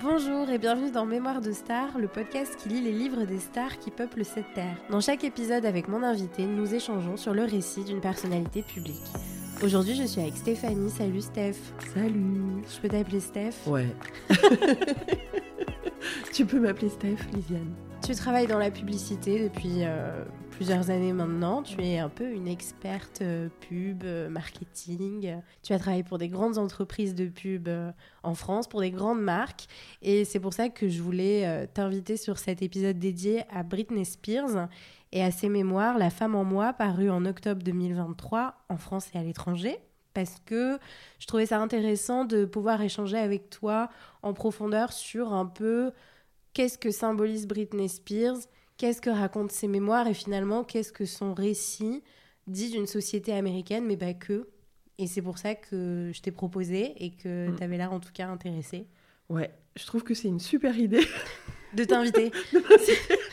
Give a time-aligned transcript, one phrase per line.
[0.00, 3.78] Bonjour et bienvenue dans Mémoire de Star, le podcast qui lit les livres des stars
[3.78, 4.78] qui peuplent cette terre.
[4.88, 9.02] Dans chaque épisode avec mon invité, nous échangeons sur le récit d'une personnalité publique.
[9.62, 10.88] Aujourd'hui, je suis avec Stéphanie.
[10.88, 11.56] Salut Steph.
[11.92, 12.62] Salut.
[12.74, 13.52] Je peux t'appeler Steph?
[13.66, 13.94] Ouais.
[16.32, 17.74] tu peux m'appeler Steph, Lisiane.
[18.02, 21.62] Tu travailles dans la publicité depuis euh, plusieurs années maintenant.
[21.62, 25.36] Tu es un peu une experte euh, pub, euh, marketing.
[25.62, 27.68] Tu as travaillé pour des grandes entreprises de pub
[28.24, 29.66] en France, pour des grandes marques.
[30.02, 34.68] Et c'est pour ça que je voulais t'inviter sur cet épisode dédié à Britney Spears
[35.12, 39.18] et à ses mémoires La femme en moi, paru en octobre 2023 en France et
[39.18, 39.78] à l'étranger
[40.14, 40.78] parce que
[41.20, 43.88] je trouvais ça intéressant de pouvoir échanger avec toi
[44.22, 45.92] en profondeur sur un peu
[46.52, 48.38] qu'est-ce que symbolise Britney Spears,
[48.76, 50.06] qu'est-ce que racontent ses mémoires?
[50.06, 52.02] Et finalement qu'est-ce que son récit
[52.46, 54.48] dit d'une société américaine, mais pas que.
[54.98, 57.56] Et c'est pour ça que je t'ai proposé et que mm.
[57.56, 58.86] tu avais l'air en tout cas intéressé.
[59.28, 61.06] Ouais, je trouve que c'est une super idée.
[61.74, 62.30] De t'inviter.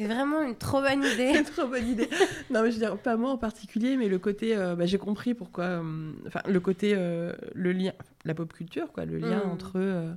[0.00, 1.34] C'est vraiment une trop bonne idée.
[1.36, 2.08] une trop bonne idée.
[2.50, 4.98] Non, mais je veux dire, pas moi en particulier, mais le côté, euh, bah, j'ai
[4.98, 7.92] compris pourquoi, euh, enfin, le côté, euh, le lien,
[8.24, 9.50] la pop culture, quoi, le lien mm.
[9.50, 10.16] entre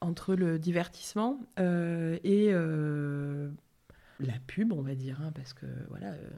[0.00, 3.50] entre le divertissement euh, et euh,
[4.18, 6.08] la pub, on va dire, hein, parce que voilà.
[6.08, 6.28] Euh,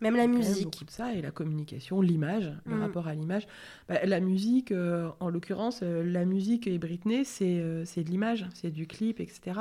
[0.00, 0.86] même la musique.
[0.86, 2.80] de ça, et la communication, l'image, le mm.
[2.80, 3.48] rapport à l'image.
[3.88, 9.18] Bah, la musique, en l'occurrence, la musique et Britney, c'est de l'image, c'est du clip,
[9.18, 9.58] etc.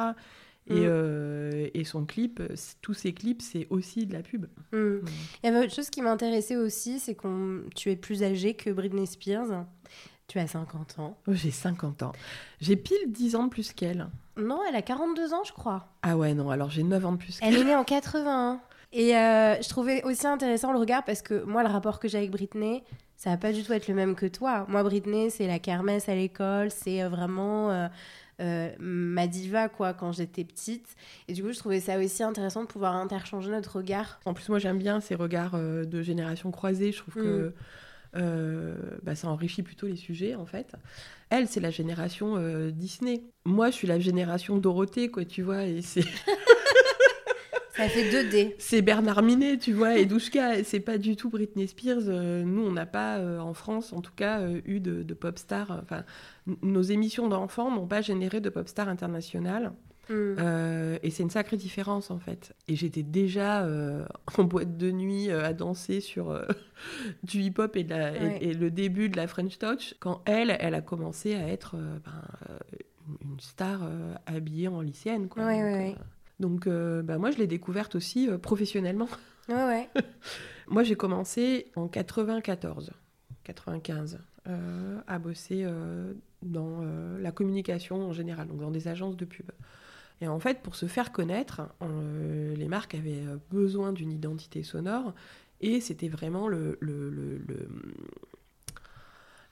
[0.68, 1.70] Et, mm.
[1.73, 2.40] et, son clip,
[2.84, 4.45] tous ses clips, c'est aussi de la pub.
[4.73, 5.00] Mm.
[5.44, 8.70] Il y avait autre chose qui m'intéressait aussi, c'est que tu es plus âgé que
[8.70, 9.66] Britney Spears.
[10.28, 11.17] Tu as 50 ans.
[11.25, 12.11] Oh, j'ai 50 ans.
[12.59, 14.08] J'ai pile 10 ans de plus qu'elle.
[14.36, 15.88] Non, elle a 42 ans, je crois.
[16.02, 17.53] Ah ouais, non, alors j'ai 9 ans de plus qu'elle.
[17.53, 18.59] Elle est née en 81.
[18.92, 22.17] Et euh, je trouvais aussi intéressant le regard parce que moi, le rapport que j'ai
[22.17, 22.84] avec Britney,
[23.16, 24.66] ça va pas du tout être le même que toi.
[24.67, 27.88] Moi, Britney, c'est la kermesse à l'école, c'est euh, vraiment
[28.41, 30.97] euh, ma diva, quoi, quand j'étais petite.
[31.30, 34.19] Et du coup, je trouvais ça aussi intéressant de pouvoir interchanger notre regard.
[34.25, 36.91] En plus, moi, j'aime bien ces regards de génération croisée.
[36.91, 37.53] Je trouve que mm.
[38.16, 40.73] Euh, bah, ça enrichit plutôt les sujets en fait.
[41.29, 43.23] Elle, c'est la génération euh, Disney.
[43.45, 46.06] Moi, je suis la génération Dorothée, quoi, tu vois, et c'est.
[47.75, 48.56] Ça fait 2D.
[48.57, 50.63] C'est Bernard Minet, tu vois, et Douchka.
[50.63, 52.07] C'est pas du tout Britney Spears.
[52.07, 55.79] Euh, nous, on n'a pas, en France, en tout cas, eu de, de pop star.
[55.84, 56.03] Enfin,
[56.63, 59.73] nos émissions d'enfants n'ont pas généré de pop star internationale.
[60.09, 60.35] Mm.
[60.40, 62.56] Euh, et c'est une sacrée différence en fait.
[62.68, 64.06] Et j'étais déjà euh,
[64.38, 66.40] en boîte de nuit euh, à danser sur
[67.23, 67.85] du hip-hop et,
[68.41, 72.23] et, le début de la French Touch quand elle, elle a commencé à être ben,
[73.23, 73.81] une star
[74.25, 75.28] habillée en lycéenne.
[75.28, 75.44] Quoi.
[76.40, 79.09] donc, bah, moi je l'ai découverte aussi professionnellement.
[80.67, 82.91] moi j'ai commencé en 94,
[83.44, 84.19] 95
[85.07, 85.66] à bosser
[86.41, 86.81] dans
[87.19, 89.50] la communication en général, donc dans des agences de pub.
[90.22, 94.63] Et en fait, pour se faire connaître, euh, les marques avaient euh, besoin d'une identité
[94.63, 95.13] sonore
[95.61, 96.78] et c'était vraiment le,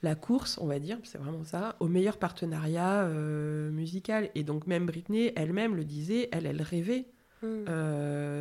[0.01, 4.29] la course, on va dire, c'est vraiment ça, au meilleur partenariat euh, musical.
[4.35, 7.05] Et donc même Britney elle-même le disait, elle, elle rêvait
[7.41, 7.65] hmm.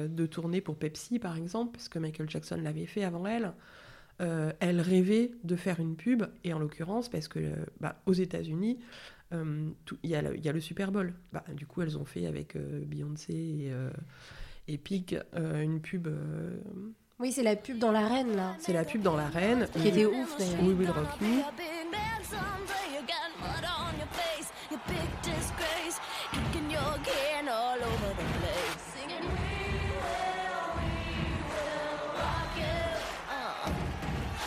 [0.08, 3.52] de tourner pour Pepsi, par exemple, parce que Michael Jackson l'avait fait avant elle.
[4.18, 7.40] elle rêvait de faire une pub, et en l'occurrence, parce que
[7.80, 8.78] bah, aux États-Unis,
[9.32, 11.14] il y, a le Super Bowl.
[11.32, 13.90] Bah, du coup, elles ont fait avec euh, Beyoncé et, euh,
[14.68, 16.08] et Pig une pub.
[17.20, 18.56] Oui, c'est la pub dans l'arène, là.
[18.58, 19.68] C'est la pub dans l'arène.
[19.80, 20.62] Qui était ouf, d'ailleurs.
[20.62, 21.08] Oui, oui, le rock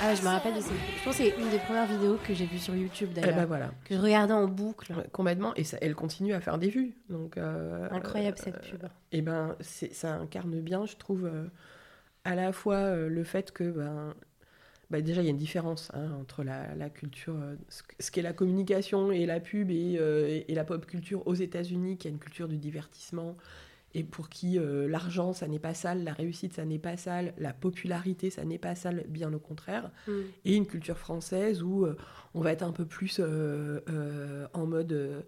[0.02, 0.70] Ah, je me rappelle de ces.
[0.70, 3.32] Je pense que c'est une des premières vidéos que j'ai vues sur YouTube d'ailleurs.
[3.34, 3.72] Eh ben voilà.
[3.86, 4.94] Que je regardais en boucle.
[5.12, 5.56] complètement.
[5.56, 6.94] Et ça, elle continue à faire des vues.
[7.10, 8.84] Donc, euh, Incroyable cette pub.
[8.84, 11.48] et eh ben, ça incarne bien, je trouve, euh,
[12.26, 13.72] à la fois euh, le fait que.
[13.72, 14.14] Ben,
[14.90, 17.36] bah, déjà, il y a une différence hein, entre la, la culture,
[18.00, 22.08] ce qu'est la communication et la pub et, et la pop culture aux États-Unis, qui
[22.08, 23.36] a une culture du divertissement,
[23.94, 27.34] et pour qui euh, l'argent, ça n'est pas sale, la réussite, ça n'est pas sale,
[27.38, 29.92] la popularité, ça n'est pas sale, bien au contraire.
[30.08, 30.12] Mm.
[30.46, 31.98] Et une culture française où euh,
[32.34, 35.26] on va être un peu plus euh, en mode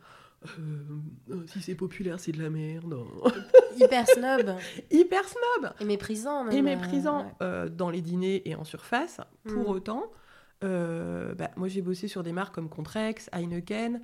[1.48, 2.96] si c'est populaire, c'est de la merde.
[3.78, 4.56] Hyper snob.
[4.90, 5.74] Hyper snob.
[5.82, 6.46] Et méprisant.
[6.46, 7.34] Même, et méprisant
[7.76, 9.20] dans les dîners et en surface.
[9.46, 9.72] Pour mm.
[9.72, 10.12] autant,
[10.62, 14.02] bah, moi j'ai bossé sur des marques comme Contrex, Heineken.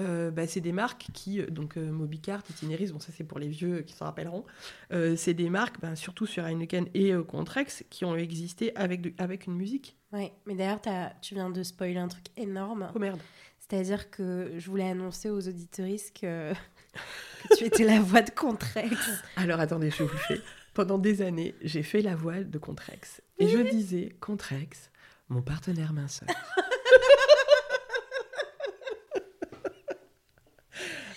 [0.00, 3.38] Euh, bah, c'est des marques qui, euh, donc euh, Mobicart, Itineris, bon ça c'est pour
[3.38, 4.44] les vieux qui s'en rappelleront,
[5.16, 9.54] c'est des marques, bah, surtout sur Heineken et Contrex, qui ont existé avec, avec une
[9.54, 9.96] musique.
[10.12, 10.80] Ouais, mais d'ailleurs
[11.20, 12.90] tu viens de spoiler un truc énorme.
[12.94, 13.20] Oh merde.
[13.58, 16.52] C'est-à-dire que je voulais annoncer aux auditoristes que,
[17.50, 18.94] que tu étais la voix de Contrex.
[19.36, 20.40] Alors attendez, je vous fais.
[20.74, 23.22] Pendant des années, j'ai fait la voix de Contrex.
[23.38, 24.90] Et je disais, Contrex,
[25.28, 26.28] mon partenaire minceur.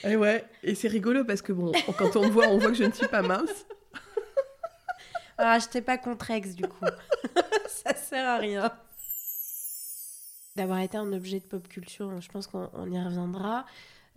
[0.05, 2.77] Et ouais, et c'est rigolo parce que bon, quand on me voit, on voit que
[2.77, 3.65] je ne suis pas mince.
[5.37, 6.85] Ah, je t'ai pas Contrex du coup.
[7.67, 8.71] Ça sert à rien.
[10.55, 13.65] D'avoir été un objet de pop culture, je pense qu'on y reviendra.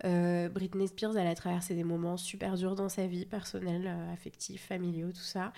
[0.05, 4.13] Euh, Britney Spears, elle a traversé des moments super durs dans sa vie personnelle, euh,
[4.13, 5.51] affectifs, familiaux, tout ça.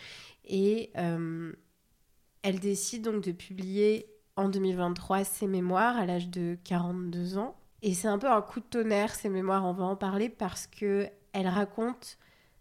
[0.45, 1.53] Et euh,
[2.41, 7.55] elle décide donc de publier en 2023 ses mémoires à l'âge de 42 ans.
[7.81, 10.67] Et c'est un peu un coup de tonnerre, ces mémoires, on va en parler, parce
[10.67, 12.17] que elle raconte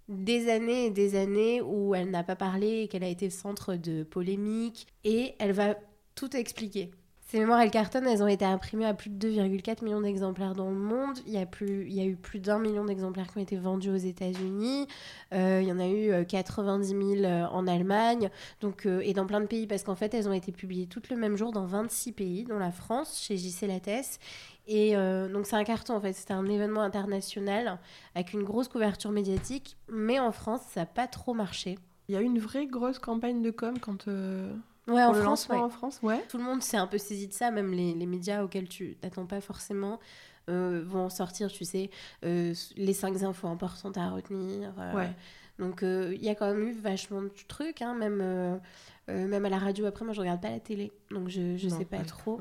[0.08, 3.30] des années et des années où elle n'a pas parlé et qu'elle a été le
[3.30, 4.86] centre de polémiques.
[5.04, 5.76] Et elle va
[6.14, 6.90] tout expliquer.
[7.30, 10.68] Ces mémoires, elles cartonnent, elles ont été imprimées à plus de 2,4 millions d'exemplaires dans
[10.68, 11.16] le monde.
[11.28, 13.56] Il y a, plus, il y a eu plus d'un million d'exemplaires qui ont été
[13.56, 14.88] vendus aux États-Unis.
[15.32, 18.30] Euh, il y en a eu 90 euh, 000 euh, en Allemagne
[18.60, 21.16] donc, et dans plein de pays, parce qu'en fait, elles ont été publiées toutes le
[21.16, 24.18] même jour dans 26 pays, dont la France, chez JC Lattès.
[24.66, 27.78] Et donc c'est un carton en fait, c'était un événement international
[28.14, 31.76] avec une grosse couverture médiatique, mais en France ça n'a pas trop marché.
[32.08, 34.06] Il y a eu une vraie grosse campagne de com quand,
[34.88, 36.24] Ouais, en France, en France, ouais.
[36.28, 38.96] Tout le monde s'est un peu saisi de ça, même les, les médias auxquels tu
[39.00, 40.00] t'attends pas forcément
[40.48, 41.90] euh, vont sortir, tu sais,
[42.24, 44.72] euh, les cinq infos importantes à retenir.
[44.78, 44.94] Euh.
[44.94, 45.10] ouais.
[45.60, 48.60] Donc il y a quand même eu vachement de trucs, hein, même,
[49.08, 49.86] même à la radio.
[49.86, 52.40] Après, moi, je regarde pas la télé, donc je, je sais pas trop.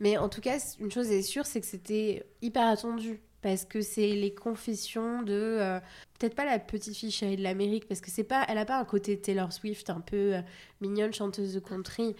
[0.00, 3.80] Mais en tout cas, une chose est sûre, c'est que c'était hyper attendu parce que
[3.82, 5.80] c'est les confessions de euh,
[6.18, 8.78] peut-être pas la petite fille chérie de l'Amérique parce que c'est pas elle a pas
[8.78, 10.40] un côté Taylor Swift un peu euh,
[10.80, 12.14] mignonne chanteuse de country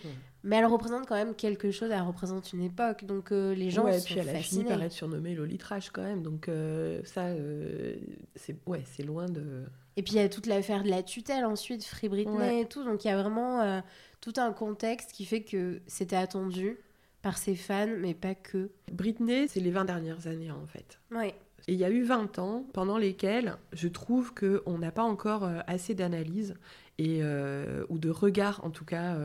[0.45, 3.85] mais elle représente quand même quelque chose elle représente une époque donc euh, les gens
[3.85, 6.51] ouais, sont puis elle a fini par être surnommée Loli Trash quand même donc
[7.05, 7.29] ça
[8.37, 9.65] c'est ouais c'est loin de
[9.97, 12.85] et puis il y a toute l'affaire de la tutelle ensuite Free Britney et tout
[12.85, 13.83] donc il y a vraiment
[14.21, 16.79] tout un contexte qui fait que c'était attendu
[17.23, 18.71] par ses fans, mais pas que.
[18.91, 20.99] Britney, c'est les 20 dernières années en fait.
[21.13, 21.29] Oui.
[21.69, 25.45] Et il y a eu 20 ans pendant lesquels je trouve qu'on n'a pas encore
[25.45, 26.57] euh, assez d'analyse
[26.99, 29.17] et euh, ou de regard en tout cas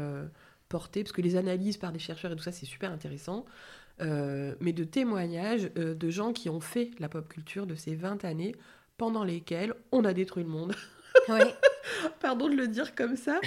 [0.68, 3.46] euh, porté, parce que les analyses par des chercheurs et tout ça c'est super intéressant,
[4.00, 8.56] mais de témoignages de gens qui ont fait la pop culture de ces 20 années
[8.98, 10.76] pendant lesquelles on a détruit le monde.
[12.20, 13.40] Pardon de le dire comme ça,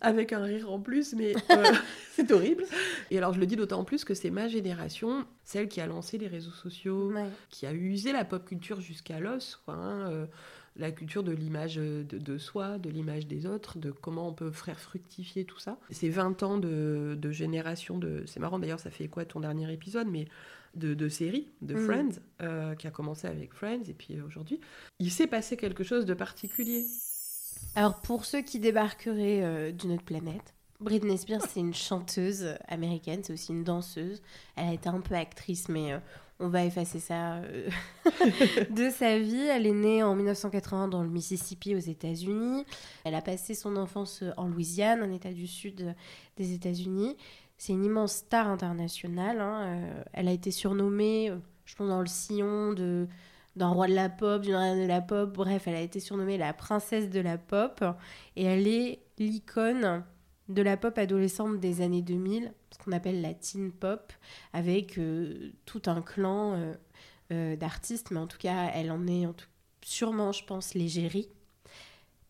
[0.00, 1.64] avec un rire en plus, mais euh,
[2.12, 2.64] c'est horrible.
[3.10, 6.18] Et alors je le dis d'autant plus que c'est ma génération, celle qui a lancé
[6.18, 7.12] les réseaux sociaux,
[7.50, 9.74] qui a usé la pop culture jusqu'à l'os, quoi.
[9.74, 10.26] Hein, euh,
[10.78, 14.78] la culture de l'image de, soi, de l'image des autres, de comment on peut faire
[14.78, 15.78] fructifier tout ça.
[15.90, 18.22] C'est 20 ans de, génération de...
[18.26, 20.26] C'est marrant d'ailleurs, ça fait quoi ton dernier épisode, mais
[20.74, 21.84] de, de série, de mm.
[21.84, 24.60] Friends, euh, qui a commencé avec Friends, et puis aujourd'hui,
[25.00, 26.84] il s'est passé quelque chose de particulier.
[27.74, 33.20] Alors, pour ceux qui débarqueraient euh, d'une autre planète, Britney Spears, c'est une chanteuse américaine,
[33.24, 34.22] c'est aussi une danseuse.
[34.54, 35.98] Elle a été un peu actrice, mais euh,
[36.38, 37.68] on va effacer ça euh,
[38.70, 39.46] de sa vie.
[39.48, 42.64] Elle est née en 1980 dans le Mississippi aux États-Unis.
[43.02, 45.96] Elle a passé son enfance en Louisiane, un état du sud
[46.36, 47.16] des États-Unis.
[47.56, 49.40] C'est une immense star internationale.
[49.40, 49.80] Hein.
[50.12, 51.32] Elle a été surnommée,
[51.64, 53.08] je pense, dans le sillon de
[53.56, 55.32] d'un roi de la pop, d'une reine de la pop.
[55.34, 57.84] Bref, elle a été surnommée la princesse de la pop
[58.36, 60.04] et elle est l'icône
[60.48, 64.12] de la pop adolescente des années 2000, ce qu'on appelle la teen pop,
[64.52, 66.74] avec euh, tout un clan euh,
[67.32, 69.46] euh, d'artistes, mais en tout cas, elle en est en tout...
[69.82, 71.28] sûrement, je pense, l'égérie.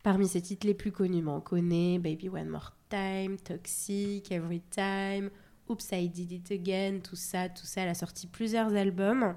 [0.03, 5.29] Parmi ses titres les plus connus, on connaît Baby One More Time, Toxic, Every Time,
[5.67, 7.81] Oops, I Did It Again, tout ça, tout ça.
[7.81, 9.35] Elle a sorti plusieurs albums.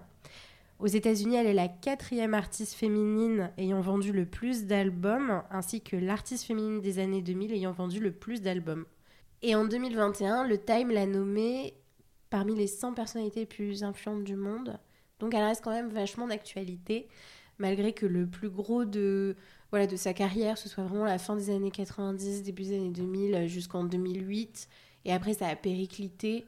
[0.82, 5.94] Aux États-Unis, elle est la quatrième artiste féminine ayant vendu le plus d'albums, ainsi que
[5.94, 8.84] l'artiste féminine des années 2000 ayant vendu le plus d'albums.
[9.42, 11.74] Et en 2021, le Time l'a nommée
[12.30, 14.76] parmi les 100 personnalités les plus influentes du monde.
[15.20, 17.06] Donc elle reste quand même vachement d'actualité,
[17.58, 19.36] malgré que le plus gros de,
[19.70, 22.90] voilà, de sa carrière, ce soit vraiment la fin des années 90, début des années
[22.90, 24.68] 2000 jusqu'en 2008.
[25.04, 26.44] Et après, ça a périclité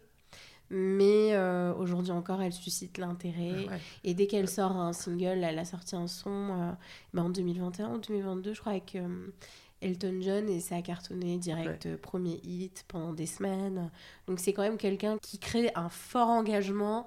[0.75, 3.67] mais euh, aujourd'hui encore, elle suscite l'intérêt.
[4.03, 6.73] Et dès qu'elle sort un single, elle a sorti un son euh,
[7.13, 9.29] bah, en 2021 ou 2022, je crois, avec euh,
[9.83, 13.89] Elton John, et ça a cartonné direct, premier hit pendant des semaines.
[14.27, 17.07] Donc c'est quand même quelqu'un qui crée un fort engagement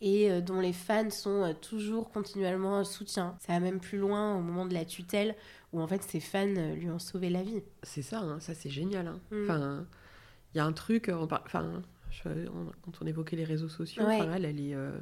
[0.00, 3.34] et dont les fans sont toujours continuellement un soutien.
[3.40, 5.34] Ça va même plus loin au moment de la tutelle,
[5.72, 7.60] où en fait ses fans lui ont sauvé la vie.
[7.82, 9.08] C'est ça, hein, ça c'est génial.
[9.08, 9.20] Hein.
[9.32, 9.42] Mm.
[9.42, 9.86] Enfin,
[10.54, 11.82] il y a un truc, enfin
[12.82, 14.74] quand on évoquait les réseaux sociaux, elle, elle est.
[14.74, 14.98] Euh,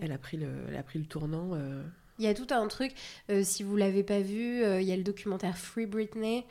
[0.00, 1.50] Elle a pris le, elle a pris le tournant.
[1.52, 1.82] euh,
[2.18, 2.94] Il y a tout un truc,
[3.30, 6.44] euh, si vous l'avez pas vu, il y a le documentaire Free Britney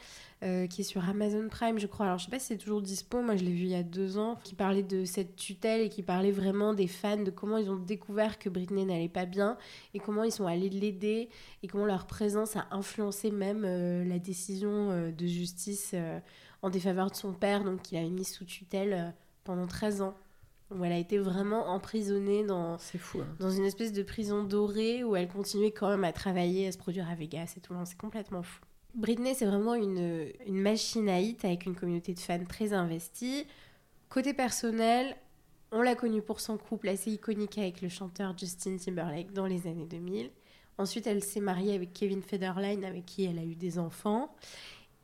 [0.72, 2.08] qui est sur Amazon Prime, je crois.
[2.08, 3.84] Alors je sais pas si c'est toujours dispo, moi je l'ai vu il y a
[3.84, 7.58] deux ans, qui parlait de cette tutelle et qui parlait vraiment des fans, de comment
[7.60, 9.56] ils ont découvert que Britney n'allait pas bien
[9.94, 11.30] et comment ils sont allés l'aider
[11.62, 13.62] et comment leur présence a influencé même
[14.08, 15.94] la décision de justice
[16.62, 19.10] en défaveur de son père, donc qu'il avait mis sous tutelle euh,
[19.44, 20.16] pendant 13 ans.
[20.74, 23.20] Où elle a été vraiment emprisonnée dans, C'est fou.
[23.20, 23.28] hein.
[23.40, 26.78] dans une espèce de prison dorée où elle continuait quand même à travailler, à se
[26.78, 27.74] produire à Vegas et tout.
[27.84, 28.62] C'est complètement fou.
[28.96, 33.46] Britney, c'est vraiment une, une machine à hit avec une communauté de fans très investie.
[34.08, 35.16] Côté personnel,
[35.74, 39.68] on l'a connue pour son couple assez iconique avec le chanteur Justin Timberlake dans les
[39.68, 40.30] années 2000.
[40.78, 44.34] Ensuite, elle s'est mariée avec Kevin Federline, avec qui elle a eu des enfants.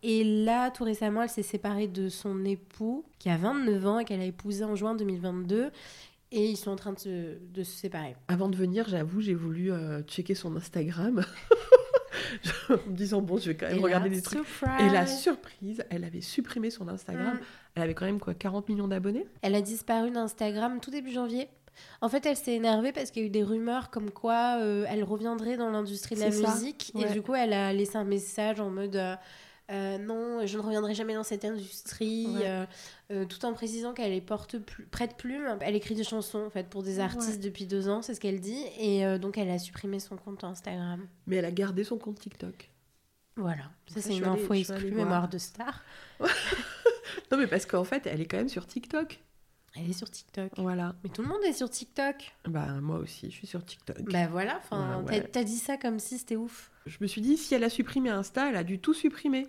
[0.07, 4.05] Et là, tout récemment, elle s'est séparée de son époux, qui a 29 ans et
[4.05, 5.69] qu'elle a épousé en juin 2022.
[6.31, 8.15] Et ils sont en train de se, de se séparer.
[8.29, 11.25] Avant de venir, j'avoue, j'ai voulu euh, checker son Instagram.
[12.69, 14.45] en me disant, bon, je vais quand même Et regarder des trucs.
[14.45, 14.85] surprise.
[14.85, 17.35] Et la surprise, elle avait supprimé son Instagram.
[17.35, 17.39] Mm.
[17.75, 21.49] Elle avait quand même quoi 40 millions d'abonnés Elle a disparu d'Instagram tout début janvier.
[21.99, 24.85] En fait, elle s'est énervée parce qu'il y a eu des rumeurs comme quoi euh,
[24.89, 26.93] elle reviendrait dans l'industrie de la ça, musique.
[26.97, 29.15] Et du coup, elle a laissé un message en mode euh,
[29.71, 32.27] euh, Non, je ne reviendrai jamais dans cette industrie.
[32.27, 32.41] Ouais.
[32.45, 32.65] euh,
[33.11, 34.57] euh, tout en précisant qu'elle est porte
[34.91, 35.57] prête plume.
[35.61, 38.39] Elle écrit des chansons en fait, pour des artistes depuis deux ans, c'est ce qu'elle
[38.39, 38.63] dit.
[38.79, 41.07] Et donc, elle a supprimé son compte Instagram.
[41.25, 42.69] Mais elle a gardé son compte TikTok.
[43.35, 45.83] Voilà, ça c'est une allée- info exclue, mémoire de star.
[47.31, 49.19] Non, mais parce qu'en fait, elle est quand même sur TikTok.
[49.75, 50.51] Elle est sur TikTok.
[50.57, 50.95] Voilà.
[51.03, 52.15] Mais tout le monde est sur TikTok.
[52.47, 54.01] Bah, moi aussi, je suis sur TikTok.
[54.11, 55.21] Bah voilà, enfin, Ouais, ouais.
[55.21, 56.71] t'as- t'as dit ça comme si c'était ouf.
[56.85, 59.45] Je me suis dit, si elle a supprimé Insta, elle a dû tout supprimer.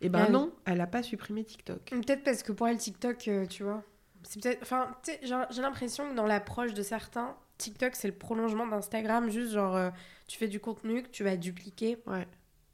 [0.00, 0.32] Et ben Ah oui.
[0.32, 1.90] non, elle a pas supprimé TikTok.
[1.90, 3.82] Peut-être parce que pour elle, TikTok, euh, tu vois,
[4.22, 4.62] c'est peut-être.
[4.62, 9.30] Enfin, j'ai l'impression que dans l'approche de certains, TikTok, c'est le prolongement d'Instagram.
[9.30, 9.90] Juste genre, euh,
[10.26, 11.98] tu fais du contenu que tu vas dupliquer.
[12.06, 12.26] Ouais.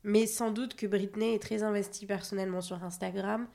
[0.03, 3.47] Mais sans doute que Britney est très investie personnellement sur Instagram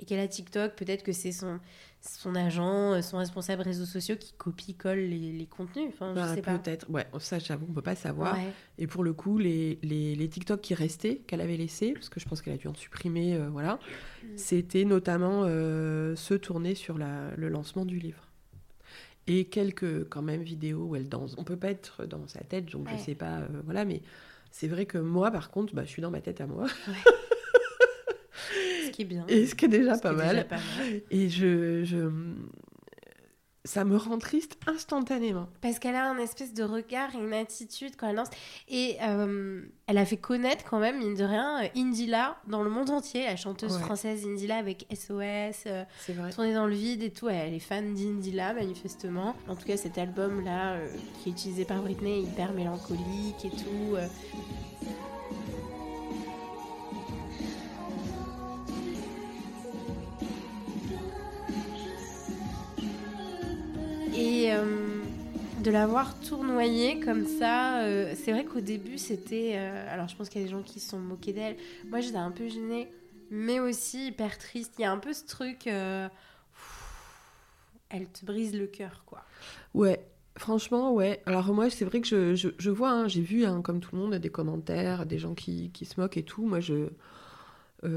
[0.00, 0.74] et qu'elle a TikTok.
[0.74, 1.60] Peut-être que c'est son,
[2.00, 5.88] son agent, euh, son responsable réseaux sociaux qui copie-colle les, les contenus.
[5.88, 6.58] Enfin, je Bah, sais pas.
[6.58, 6.90] Peut-être.
[6.90, 8.34] Ouais, ça, j'avoue, on peut pas savoir.
[8.34, 8.52] Ouais.
[8.78, 12.18] Et pour le coup, les, les, les TikTok qui restaient, qu'elle avait laissés, parce que
[12.18, 13.78] je pense qu'elle a dû en supprimer, euh, voilà,
[14.22, 14.26] Mm.
[14.36, 18.26] c'était notamment euh, ceux tournés sur la- le lancement du livre.
[19.26, 21.34] Et quelques, quand même, vidéos où elle danse.
[21.38, 22.96] On peut pas être dans sa tête, donc Ouais.
[22.98, 24.02] je sais pas, euh, voilà, mais
[24.50, 26.66] c'est vrai que moi, par contre, bah, je suis dans ma tête à moi.
[28.90, 29.24] Ce qui est bien.
[29.28, 30.28] Et ce qui est déjà qui pas est mal.
[30.36, 31.00] déjà pas mal.
[31.10, 32.10] Et je, je...
[33.66, 35.46] Ça me rend triste instantanément.
[35.60, 38.30] Parce qu'elle a un espèce de regard et une attitude quand elle danse.
[38.68, 42.70] Et euh, elle a fait connaître quand même, mine de rien, euh, Indila dans le
[42.70, 43.82] monde entier, la chanteuse Ouais.
[43.82, 46.30] française Indila avec SOS, euh, C'est vrai.
[46.32, 47.28] Tourner dans le vide et tout.
[47.28, 49.36] Elle est fan d'Indila, manifestement.
[49.46, 50.88] En tout cas, cet album-là, euh,
[51.22, 53.96] qui est utilisé par Britney, est hyper mélancolique et tout.
[64.50, 65.02] Euh,
[65.62, 69.52] de l'avoir tournoyée comme ça, euh, c'est vrai qu'au début c'était.
[69.56, 71.56] euh, alors je pense qu'il y a des gens qui se sont moqués d'elle.
[71.90, 72.88] Moi j'étais un peu gênée,
[73.30, 74.72] mais aussi hyper triste.
[74.78, 75.66] Il y a un peu ce truc.
[75.66, 76.08] elle
[77.90, 79.22] te brise le cœur, quoi.
[79.74, 80.00] Ouais,
[80.36, 81.20] franchement, ouais.
[81.26, 84.00] Alors moi, c'est vrai que je, je, vois, hein, j'ai vu, hein, comme tout le
[84.00, 86.46] monde, des commentaires, des gens qui, qui se moquent et tout.
[86.46, 86.86] Moi, je...
[87.82, 87.88] ça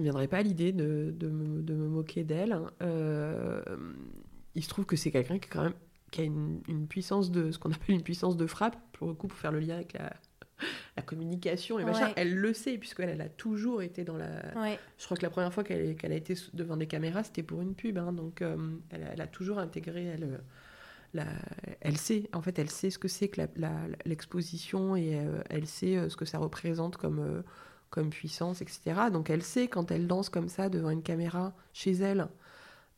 [0.00, 2.52] me viendrait pas l'idée de, de, me, moquer d'elle.
[2.52, 2.70] hein.
[4.56, 5.74] Il se trouve que c'est quelqu'un qui, quand même,
[6.10, 7.52] qui a une, une puissance de...
[7.52, 9.92] ce qu'on appelle une puissance de frappe, pour le coup, pour faire le lien avec
[9.92, 10.12] la,
[10.96, 12.06] la communication et machin.
[12.08, 12.12] Ouais.
[12.16, 14.30] Elle le sait, puisqu'elle elle a toujours été dans la...
[14.60, 14.78] Ouais.
[14.98, 17.74] Je crois que la première fois qu'elle a été devant des caméras, c'était pour une
[17.74, 17.98] pub.
[17.98, 18.56] hein, donc, euh,
[18.90, 20.04] elle, a- elle a toujours intégré.
[20.04, 20.40] Elle,
[21.14, 21.26] la,
[21.80, 23.40] elle sait, en fait, elle sait ce que c'est que
[24.04, 27.42] l'exposition et euh, elle sait euh, ce que ça représente comme,
[27.90, 28.80] comme puissance, etc.
[29.12, 32.28] Donc, elle sait quand elle danse comme ça devant une caméra chez elle,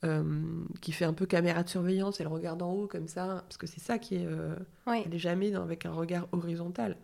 [0.04, 3.56] euh, qui fait un peu caméra de surveillance, elle regarde en haut comme ça, parce
[3.56, 4.26] que c'est ça qui est.
[4.26, 4.54] euh,
[4.86, 5.02] Ouais.
[5.04, 6.96] elle n'est jamais dans- avec un regard horizontal.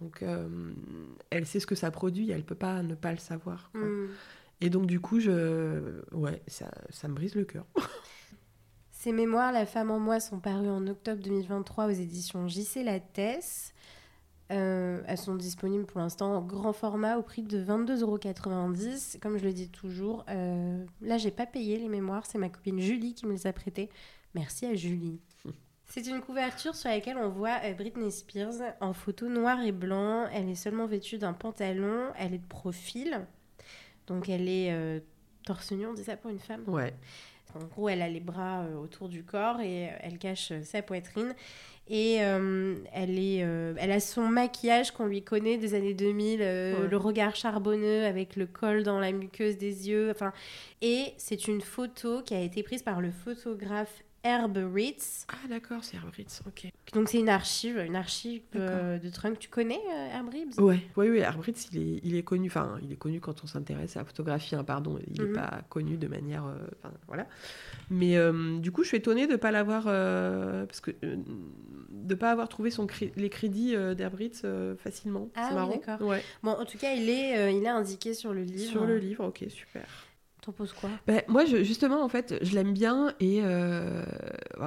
[0.00, 0.72] Donc, euh,
[1.30, 3.70] elle sait ce que ça produit, elle peut pas ne pas le savoir.
[3.72, 3.82] quoi.
[3.82, 4.08] Hmm.
[4.60, 6.02] Et donc, du coup, je...
[6.12, 7.66] ouais, ça, ça me brise le cœur.
[8.90, 13.74] Ses mémoires, La femme en moi, sont parues en octobre 2023 aux éditions JC Lattès.
[14.52, 19.18] Euh, elles sont disponibles pour l'instant en grand format au prix de 22,90€.
[19.18, 22.26] Comme je le dis toujours, euh, là, j'ai pas payé les mémoires.
[22.26, 23.88] C'est ma copine Julie qui me les a prêtées.
[24.34, 25.20] Merci à Julie.
[25.86, 30.26] C'est une couverture sur laquelle on voit euh, Britney Spears en photo noir et blanc.
[30.32, 32.12] Elle est seulement vêtue d'un pantalon.
[32.18, 33.26] Elle est de profil.
[34.06, 35.00] Donc elle est euh,
[35.46, 36.64] torse nu, on dit ça pour une femme.
[36.66, 36.94] Ouais.
[37.54, 41.34] En gros, elle a les bras autour du corps et elle cache sa poitrine.
[41.94, 43.46] Et elle, est,
[43.76, 48.46] elle a son maquillage qu'on lui connaît des années 2000, le regard charbonneux avec le
[48.46, 50.10] col dans la muqueuse des yeux.
[50.10, 50.32] Enfin,
[50.80, 55.26] et c'est une photo qui a été prise par le photographe Herb Ritz.
[55.28, 56.70] Ah d'accord, c'est Herb Ritz, ok.
[56.92, 59.38] Donc c'est une archive, une archive euh, de Trunk.
[59.38, 60.56] Tu connais euh, Herb Ritz?
[60.58, 60.80] Ouais.
[60.96, 63.46] Oui, oui, Herb Ritz, il est, il est connu, enfin il est connu quand on
[63.46, 65.34] s'intéresse à la photographie, hein, pardon, il n'est mhm.
[65.34, 67.26] pas connu de manière, euh, voilà.
[67.90, 68.16] Mais
[68.60, 72.70] du coup, je suis étonnée de ne pas l'avoir, parce que de pas avoir trouvé
[72.70, 72.86] son
[73.16, 74.46] les crédits d'Herb Ritz
[74.78, 75.28] facilement.
[75.34, 75.80] Ah c'est marrant.
[76.00, 76.22] Ouais.
[76.42, 78.70] Bon, en tout cas, il est, il est indiqué sur le livre.
[78.70, 79.86] Sur le livre, ok, super.
[80.42, 80.90] T'en poses quoi?
[81.06, 84.04] Ben, Moi, je, justement, en fait, je l'aime bien et euh,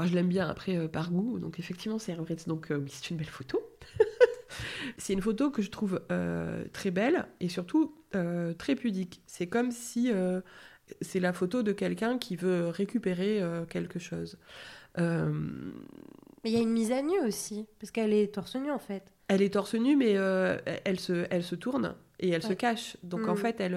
[0.06, 1.38] je l'aime bien après euh, par goût.
[1.38, 2.48] Donc, effectivement, c'est Ritz.
[2.48, 3.62] Donc, euh, oui, c'est une belle photo.
[4.98, 6.02] c'est une photo que je trouve
[6.72, 7.94] très belle et surtout
[8.58, 9.22] très pudique.
[9.28, 10.12] C'est comme si
[11.02, 14.38] c'est la photo de quelqu'un qui veut récupérer quelque chose.
[14.98, 15.04] Mais
[16.46, 19.04] il y a une mise à nu aussi, parce qu'elle est torse nu en fait.
[19.28, 20.14] Elle est torse nu, mais
[20.86, 22.96] elle, se, elle se tourne et elle se cache.
[23.04, 23.38] Donc, en mm.
[23.38, 23.76] fait, elle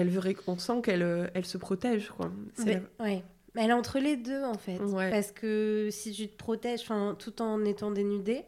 [0.00, 2.10] elle veut, on sent qu'elle euh, elle se protège.
[2.16, 2.30] Quoi.
[2.64, 3.22] Mais, ouais.
[3.56, 4.78] Elle est entre les deux, en fait.
[5.10, 6.84] Parce que si tu te protèges
[7.18, 8.44] tout en étant dénudée,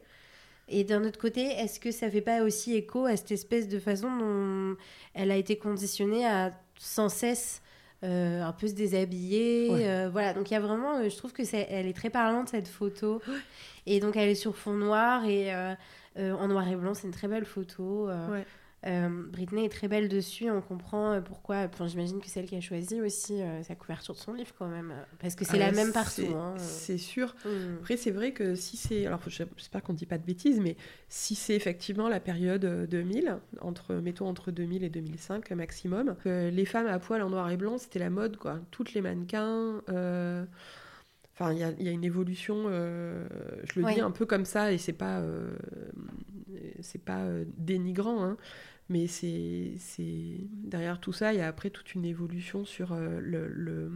[0.69, 3.79] et d'un autre côté, est-ce que ça fait pas aussi écho à cette espèce de
[3.79, 4.77] façon dont
[5.15, 7.63] elle a été conditionnée à sans cesse
[8.05, 11.45] euh, un peu se déshabiller euh, Voilà, donc il y a vraiment, je trouve que
[11.45, 13.21] c'est, elle est très parlante cette photo.
[13.87, 15.53] Et donc elle est sur fond noir et
[16.17, 18.09] en noir et blanc, c'est une très belle photo.
[18.85, 21.69] Euh, Britney est très belle dessus, on comprend euh, pourquoi.
[21.73, 24.53] Enfin, J'imagine que c'est elle qui a choisi aussi euh, sa couverture de son livre
[24.59, 26.35] quand même, parce que c'est la même partout.
[26.35, 26.55] Hein.
[26.59, 27.35] C'est sûr.
[27.45, 27.77] Mm.
[27.81, 30.77] Après, c'est vrai que si c'est, alors j'espère qu'on ne dit pas de bêtises, mais
[31.09, 36.89] si c'est effectivement la période 2000, entre, mettons entre 2000 et 2005 maximum, les femmes
[36.89, 38.59] à poil en noir et blanc, c'était la mode, quoi.
[38.73, 39.81] Toutes les mannequins.
[41.35, 44.79] Enfin, il y, y, a une évolution, je le dis un peu comme ça, et
[44.79, 45.23] c'est pas,
[46.81, 48.37] c'est pas dénigrant, hein,
[48.93, 53.91] mais c'est derrière tout ça, il y a après toute une évolution sur euh, le,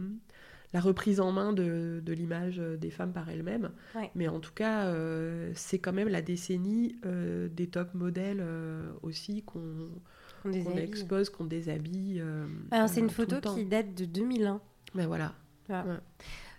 [0.73, 3.69] la reprise en main de, de l'image des femmes par elles-mêmes.
[4.15, 8.43] Mais en tout cas, euh, c'est quand même la décennie euh, des top modèles
[9.03, 9.91] aussi qu'on
[10.75, 12.23] expose, qu'on déshabille.
[12.71, 14.59] Alors c'est une photo qui date de 2001.
[14.95, 15.35] Ben voilà.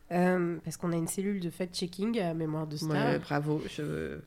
[0.09, 3.19] parce qu'on a une cellule de fact-checking à mémoire de Star.
[3.19, 4.19] bravo, je...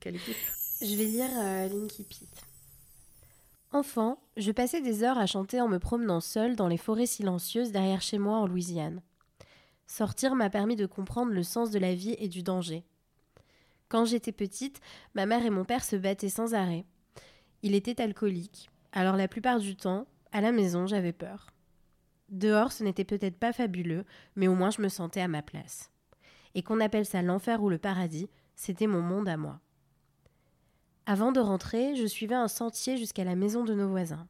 [0.00, 0.36] quelle équipe?
[0.80, 1.28] Je vais lire
[1.70, 2.47] Linky Pete.
[3.70, 7.70] Enfant, je passais des heures à chanter en me promenant seule dans les forêts silencieuses
[7.70, 9.02] derrière chez moi en Louisiane.
[9.86, 12.84] Sortir m'a permis de comprendre le sens de la vie et du danger.
[13.88, 14.80] Quand j'étais petite,
[15.14, 16.86] ma mère et mon père se battaient sans arrêt.
[17.62, 21.48] Il était alcoolique, alors la plupart du temps, à la maison, j'avais peur.
[22.30, 24.04] Dehors, ce n'était peut-être pas fabuleux,
[24.34, 25.90] mais au moins je me sentais à ma place.
[26.54, 29.60] Et qu'on appelle ça l'enfer ou le paradis, c'était mon monde à moi.
[31.10, 34.28] Avant de rentrer, je suivais un sentier jusqu'à la maison de nos voisins.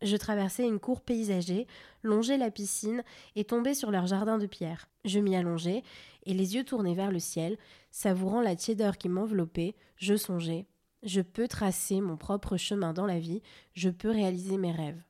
[0.00, 1.66] Je traversais une cour paysagée,
[2.04, 3.02] longeais la piscine
[3.34, 4.88] et tombais sur leur jardin de pierre.
[5.04, 5.82] Je m'y allongeais,
[6.22, 7.58] et les yeux tournés vers le ciel,
[7.90, 10.66] savourant la tiédeur qui m'enveloppait, je songeais.
[11.02, 13.42] Je peux tracer mon propre chemin dans la vie,
[13.74, 15.02] je peux réaliser mes rêves.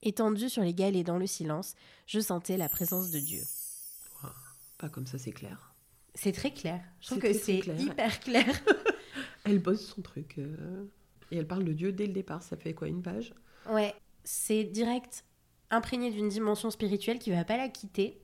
[0.00, 1.74] Étendu sur les galets dans le silence,
[2.06, 3.42] je sentais la présence de Dieu.
[4.78, 5.74] pas comme ça, c'est clair.
[6.14, 6.80] C'est très clair.
[7.02, 8.46] Je trouve que c'est hyper clair.
[9.44, 10.36] Elle bosse son truc.
[10.38, 10.84] Euh,
[11.30, 12.42] et elle parle de Dieu dès le départ.
[12.42, 13.34] Ça fait quoi, une page?
[13.70, 15.24] Ouais, c'est direct
[15.70, 18.20] imprégné d'une dimension spirituelle qui va pas la quitter.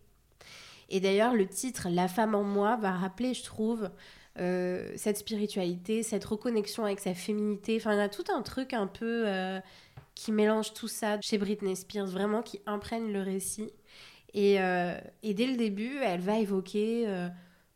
[0.90, 3.90] Et d'ailleurs, le titre La femme en moi va rappeler, je trouve,
[4.38, 7.76] euh, cette spiritualité, cette reconnexion avec sa féminité.
[7.76, 9.60] Enfin, il y a tout un truc un peu euh,
[10.14, 13.70] qui mélange tout ça chez Britney Spears, vraiment qui imprègne le récit.
[14.34, 17.06] Et, et dès le début, elle va évoquer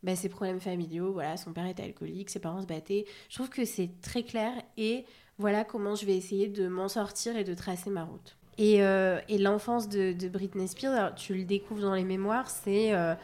[0.02, 3.04] bah, ses problèmes familiaux, voilà, son père était alcoolique, ses parents se battaient.
[3.28, 5.04] Je trouve que c'est très clair et
[5.38, 8.36] voilà comment je vais essayer de m'en sortir et de tracer ma route.
[8.58, 12.92] Et, euh, et l'enfance de, de, Britney Spears, tu le découvres dans les mémoires, c'est
[12.92, 13.14] euh,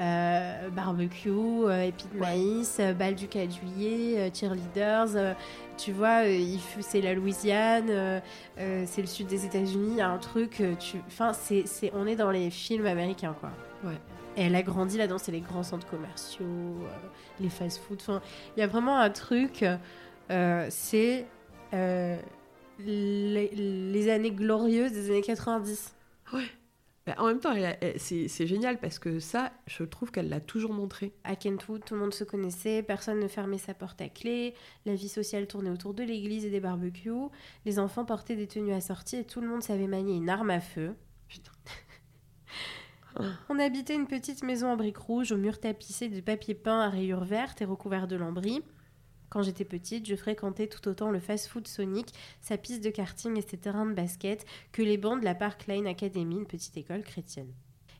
[0.00, 1.30] euh, barbecue,
[1.84, 5.36] épis de maïs, bal du 4 juillet, cheerleaders.
[5.76, 6.22] tu vois,
[6.80, 8.22] c'est la Louisiane,
[8.56, 10.62] c'est le sud des États-Unis, il y a un truc.
[10.78, 13.50] tu, enfin, c'est, on est dans les films américains, quoi.
[13.84, 13.98] Ouais
[14.42, 17.08] elle a grandi là-dedans, c'est les grands centres commerciaux, euh,
[17.40, 17.98] les fast-food.
[18.00, 18.22] Enfin,
[18.56, 19.64] il y a vraiment un truc,
[20.30, 21.26] euh, c'est
[21.74, 22.16] euh,
[22.78, 25.94] les, années glorieuses des années 90.
[26.32, 26.44] Ouais.
[27.06, 27.54] Bah, en même temps,
[27.96, 31.14] c'est génial parce que ça, je trouve qu'elle l'a toujours montré.
[31.24, 34.94] À Kentwood, tout le monde se connaissait, personne ne fermait sa porte à clé, la
[34.94, 37.30] vie sociale tournait autour de l'église et des barbecues,
[37.64, 40.60] les enfants portaient des tenues assorties et tout le monde savait manier une arme à
[40.60, 40.94] feu.
[43.48, 46.88] On habitait une petite maison en briques rouges, aux murs tapissés de papier peint à
[46.88, 48.62] rayures vertes et recouverts de lambris.
[49.30, 53.42] Quand j'étais petite, je fréquentais tout autant le fast-food Sonic, sa piste de karting et
[53.42, 57.02] ses terrains de basket que les bancs de la Park Lane Academy, une petite école
[57.02, 57.52] chrétienne.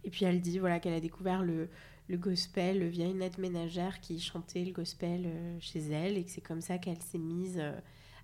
[0.05, 1.69] Et puis elle dit voilà qu'elle a découvert le,
[2.09, 6.31] le gospel via une aide ménagère qui chantait le gospel euh, chez elle et que
[6.31, 7.73] c'est comme ça qu'elle s'est mise euh,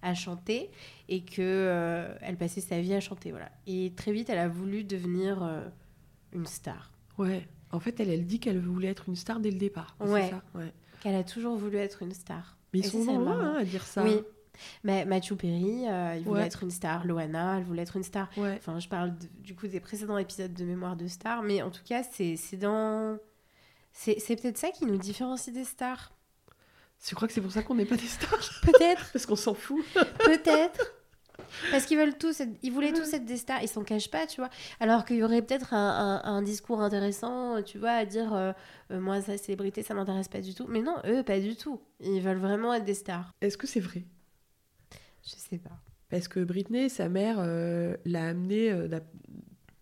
[0.01, 0.71] à chanter
[1.09, 3.51] et que euh, elle passait sa vie à chanter voilà.
[3.67, 5.43] Et très vite elle a voulu devenir
[6.35, 6.91] une star.
[7.19, 7.47] Ouais.
[7.73, 9.97] En fait, elle, elle dit qu'elle voulait être une star dès le départ.
[10.01, 10.31] Ouais.
[10.31, 10.73] ça Ouais.
[11.01, 12.57] Qu'elle a toujours voulu être une star.
[12.73, 14.03] Mais ils Et sont loin hein, à dire ça.
[14.05, 14.21] Oui.
[14.85, 16.47] Mais Matthew Perry, euh, il voulait Ouais.
[16.47, 17.05] être une star.
[17.07, 18.29] Loana, elle voulait être une star.
[18.37, 18.55] Ouais.
[18.57, 21.71] Enfin, je parle de- du coup des précédents épisodes de Mémoire de Star, mais en
[21.71, 23.19] tout cas, c'est dans.
[23.93, 26.13] C'est peut-être ça qui nous différencie des stars.
[27.05, 28.49] Tu crois que c'est pour ça qu'on n'est pas des stars?
[28.63, 29.85] Peut-être, Parce qu'on s'en fout.
[30.25, 30.93] peut-être.
[31.71, 34.27] Parce qu'ils veulent tous, être- ils voulaient tous être des stars, ils s'en cachent pas,
[34.27, 34.51] tu vois.
[34.81, 38.53] Alors qu'il y aurait peut-être un, un- un discours intéressant, tu vois, à dire euh,
[38.91, 40.67] euh, moi, sa célébrité, ça m'intéresse pas du tout.
[40.69, 41.81] Mais non, eux, pas du tout.
[42.01, 43.33] Ils veulent vraiment être des stars.
[43.41, 44.05] Est-ce que c'est vrai?
[45.25, 45.79] Je sais pas.
[46.11, 48.89] Parce que Britney, sa mère, euh, l'a amenée, euh,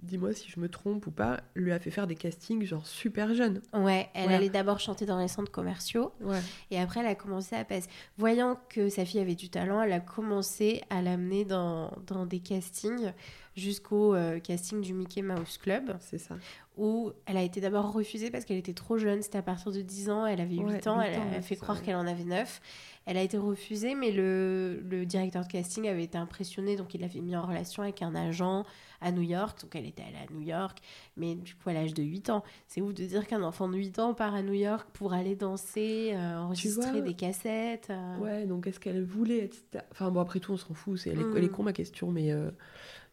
[0.03, 3.35] dis-moi si je me trompe ou pas, lui a fait faire des castings genre super
[3.35, 3.61] jeune.
[3.73, 6.13] Ouais, elle allait d'abord chanter dans les centres commerciaux.
[6.21, 6.41] Ouais.
[6.71, 7.89] Et après, elle a commencé à passer.
[8.19, 12.41] Voyant que sa fille avait du talent, elle a commencé à l'amener dans, dans des
[12.41, 13.13] castings
[13.55, 16.37] jusqu'au euh, casting du Mickey Mouse Club, C'est ça.
[16.79, 19.21] où elle a été d'abord refusée parce qu'elle était trop jeune.
[19.23, 21.35] C'était à partir de 10 ans, elle avait 8 Ouais, ans, huit elle ans, a
[21.37, 22.61] ouais, fait croire qu'elle en avait 9.
[23.05, 27.01] Elle a été refusée, mais le, le directeur de casting avait été impressionné, donc il
[27.01, 28.65] l'avait mis en relation avec un agent
[29.01, 29.61] à New York.
[29.61, 30.79] Donc elle était allée à New York,
[31.17, 32.45] mais du coup à l'âge de 8 ans.
[32.69, 35.35] C'est ouf de dire qu'un enfant de 8 ans part à New York pour aller
[35.35, 37.89] danser, euh, enregistrer vois, des cassettes.
[37.91, 38.19] euh.
[38.19, 39.57] Ouais, donc est-ce qu'elle voulait être
[39.91, 40.97] Enfin bon, après tout, on s'en fout.
[40.99, 41.37] C'est, elle, est, Mm.
[41.37, 42.51] elle est con ma question, mais euh,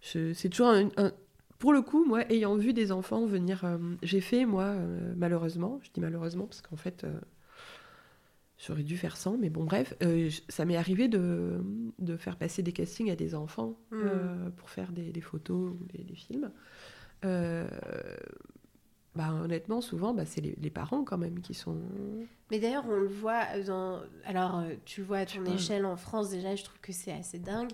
[0.02, 1.12] je- c'est toujours un, un-
[1.58, 3.66] Pour le coup, moi, ayant vu des enfants venir...
[3.66, 7.04] euh, j'ai fait, moi, euh, malheureusement, je dis malheureusement parce qu'en fait...
[7.06, 7.20] euh,
[8.60, 11.64] J'aurais dû faire sans, mais bon, bref, euh, ça m'est arrivé de,
[11.98, 13.96] de faire passer des castings à des enfants Mm.
[14.04, 16.52] euh, pour faire des, des photos ou des, des films.
[17.24, 17.68] Euh,
[19.16, 21.78] bah, honnêtement, souvent, bah, c'est les, les parents quand même qui sont.
[22.52, 24.02] Mais d'ailleurs, on le voit dans.
[24.26, 27.72] Alors, tu vois à ton échelle en France, déjà, je trouve que c'est assez dingue.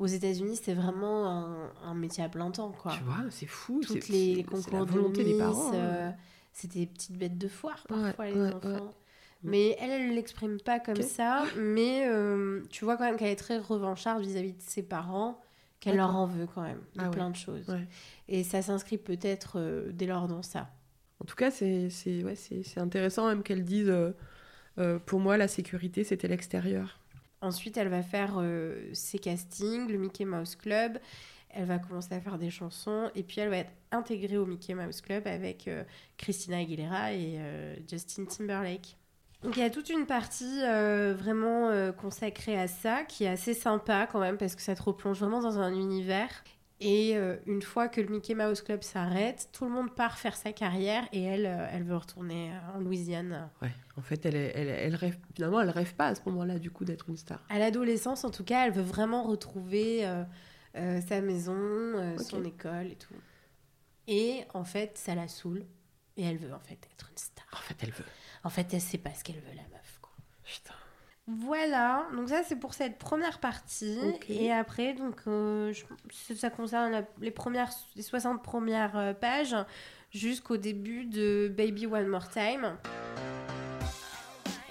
[0.00, 2.92] Aux États-Unis, c'est vraiment un, un métier à plein temps, quoi.
[2.96, 3.80] Tu vois, c'est fou.
[3.86, 5.70] Toutes les concours la de volonté des parents.
[5.74, 6.14] hein.
[6.52, 8.94] c'est des petites bêtes de foire, Ouais, parfois, les ouais, enfants.
[9.44, 9.50] Ouais.
[9.50, 11.44] Mais elle, elle ne l'exprime pas comme ça.
[11.58, 15.40] Mais euh, tu vois quand même qu'elle est très revancharde vis-à-vis de ses parents,
[15.80, 17.10] qu'elle leur en veut quand même, de Ah ouais.
[17.10, 17.68] plein de choses.
[17.68, 17.86] Ouais.
[18.28, 20.70] Et ça s'inscrit peut-être euh, dès lors dans ça.
[21.20, 23.88] En tout cas, c'est c'est- ouais, c'est- c'est intéressant même qu'elle dise
[24.78, 26.98] euh, pour moi, la sécurité, c'était l'extérieur.
[27.40, 28.42] Ensuite, elle va faire
[28.94, 30.98] ses castings, le Mickey Mouse Club.
[31.50, 33.10] Elle va commencer à faire des chansons.
[33.14, 35.84] Et puis, elle va être intégrée au Mickey Mouse Club avec euh,
[36.16, 38.96] Christina Aguilera et euh, Justin Timberlake.
[39.44, 43.28] Donc, il y a toute une partie euh, vraiment euh, consacrée à ça qui est
[43.28, 46.30] assez sympa quand même parce que ça te replonge vraiment dans un univers.
[46.80, 50.34] Et euh, une fois que le Mickey Mouse Club s'arrête, tout le monde part faire
[50.36, 53.48] sa carrière et elle, elle veut retourner en Louisiane.
[53.62, 53.70] Ouais.
[53.96, 56.70] En fait, elle, est- elle, elle rêve, finalement, elle rêve pas à ce moment-là, du
[56.70, 57.40] coup, d'être une star.
[57.48, 60.04] À l'adolescence, en tout cas, elle veut vraiment retrouver
[60.74, 63.14] sa maison, son école et tout.
[64.08, 65.64] Et en fait, ça la saoule.
[66.16, 67.46] Et elle veut en fait être une star.
[67.52, 68.04] En fait, elle veut.
[68.44, 69.98] En fait, elle sait pas ce qu'elle veut, la meuf.
[70.00, 70.12] Quoi.
[70.44, 70.74] Putain.
[71.26, 73.98] Voilà, donc ça c'est pour cette première partie.
[74.28, 79.56] Et après, donc, euh, je- ça concerne la- les, premières, les 60 premières euh, pages
[80.12, 82.76] jusqu'au début de Baby One More Time.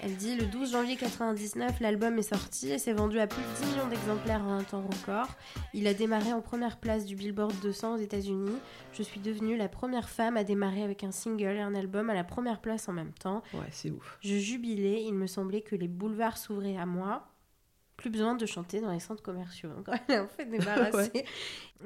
[0.04, 3.64] Elle dit le 12 janvier 99, l'album est sorti et s'est vendu à plus de
[3.64, 5.28] 10 millions d'exemplaires en un temps record.
[5.72, 8.58] Il a démarré en première place du Billboard 200 aux États-Unis.
[8.92, 12.14] Je suis devenue la première femme à démarrer avec un single et un album à
[12.14, 13.42] la première place en même temps.
[13.54, 14.18] Ouais, c'est ouf.
[14.20, 17.26] Je jubilais, il me semblait que les boulevards s'ouvraient à moi.
[17.96, 19.70] Plus besoin de chanter dans les centres commerciaux.
[20.08, 21.24] Elle est en fait débarrassée.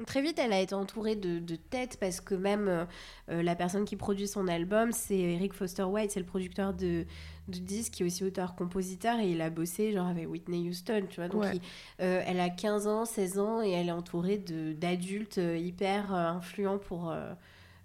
[0.07, 2.85] Très vite, elle a été entourée de, de têtes parce que même euh,
[3.29, 7.05] euh, la personne qui produit son album, c'est Eric Foster White, c'est le producteur de,
[7.47, 11.17] de disques, qui est aussi auteur-compositeur et il a bossé genre avec Whitney Houston, tu
[11.17, 11.27] vois.
[11.29, 11.55] Donc Ouais.
[11.57, 11.61] il-
[12.01, 16.27] euh, elle a 15 ans, 16 ans et elle est entourée de- d'adultes hyper euh,
[16.29, 17.13] influents pour,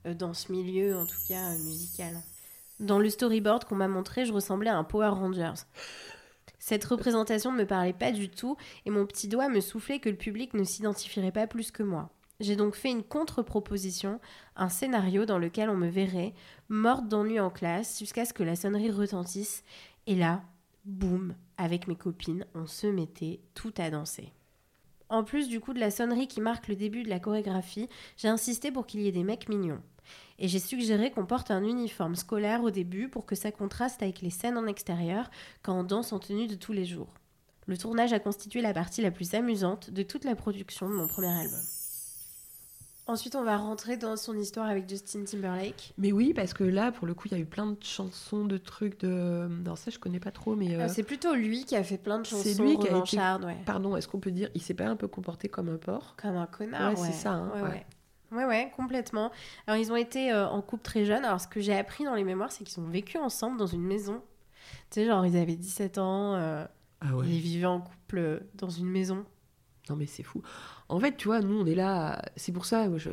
[0.07, 2.15] dans ce milieu, en tout cas musical.
[2.81, 5.53] Dans le storyboard qu'on m'a montré, je ressemblais à un Power Rangers.
[6.67, 10.09] Cette représentation ne me parlait pas du tout et mon petit doigt me soufflait que
[10.09, 12.09] le public ne s'identifierait pas plus que moi.
[12.41, 14.19] J'ai donc fait une contre-proposition,
[14.57, 16.33] un scénario dans lequel on me verrait,
[16.71, 19.63] morte d'ennui en classe, jusqu'à ce que la sonnerie retentisse.
[20.07, 20.43] Et là,
[20.87, 24.33] boum, avec mes copines, on se mettait tout à danser.
[25.11, 28.29] En plus du coup de la sonnerie qui marque le début de la chorégraphie, j'ai
[28.29, 29.83] insisté pour qu'il y ait des mecs mignons.
[30.39, 34.21] Et j'ai suggéré qu'on porte un uniforme scolaire au début pour que ça contraste avec
[34.21, 35.31] les scènes en extérieur
[35.63, 37.15] quand on danse en tenue de tous les jours.
[37.67, 41.09] Le tournage a constitué la partie la plus amusante de toute la production de mon
[41.09, 41.61] premier album.
[43.07, 45.93] Ensuite, on va rentrer dans son histoire avec Justin Timberlake.
[45.99, 48.47] Mais oui, parce que là, pour le coup, il y a eu plein de chansons,
[48.47, 49.47] de trucs de.
[49.63, 50.75] Non, ça, je connais pas trop, mais.
[50.75, 52.43] Euh, euh, c'est plutôt lui qui a fait plein de chansons.
[52.43, 53.19] C'est lui qui a été.
[53.45, 53.59] ouais.
[53.67, 56.15] Pardon, est-ce qu'on peut dire, il s'est pas un peu comporté comme un porc?
[56.17, 56.99] Comme un connard.
[56.99, 57.33] Ouais, c'est ça.
[57.33, 57.85] Hein, ouais,
[58.35, 58.45] ouais.
[58.45, 59.31] Ouais, complètement.
[59.67, 61.25] Alors, ils ont été euh, en couple très jeune.
[61.25, 63.85] Alors, ce que j'ai appris dans les mémoires, c'est qu'ils ont vécu ensemble dans une
[63.85, 64.23] maison.
[64.91, 66.35] Tu sais, genre, ils avaient 17 ans.
[66.37, 67.27] ah ouais.
[67.27, 69.25] Ils vivaient en couple dans une maison.
[69.89, 70.43] Non, mais c'est fou.
[70.89, 72.23] En fait, tu vois, nous, on est là.
[72.37, 73.11] C'est pour ça, je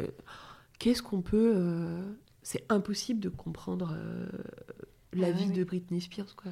[0.82, 1.54] qu'est-ce qu'on peut.
[1.56, 2.02] Euh,
[2.42, 4.28] c'est impossible de comprendre euh,
[5.14, 6.52] la ah vie de Britney Spears, quoi.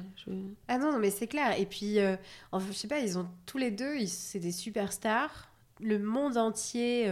[0.68, 1.58] Ah non, non mais c'est clair.
[1.58, 2.16] Et puis, euh,
[2.52, 5.50] enfin, je sais pas, ils ont tous les deux, c'est des superstars.
[5.80, 7.06] Le monde entier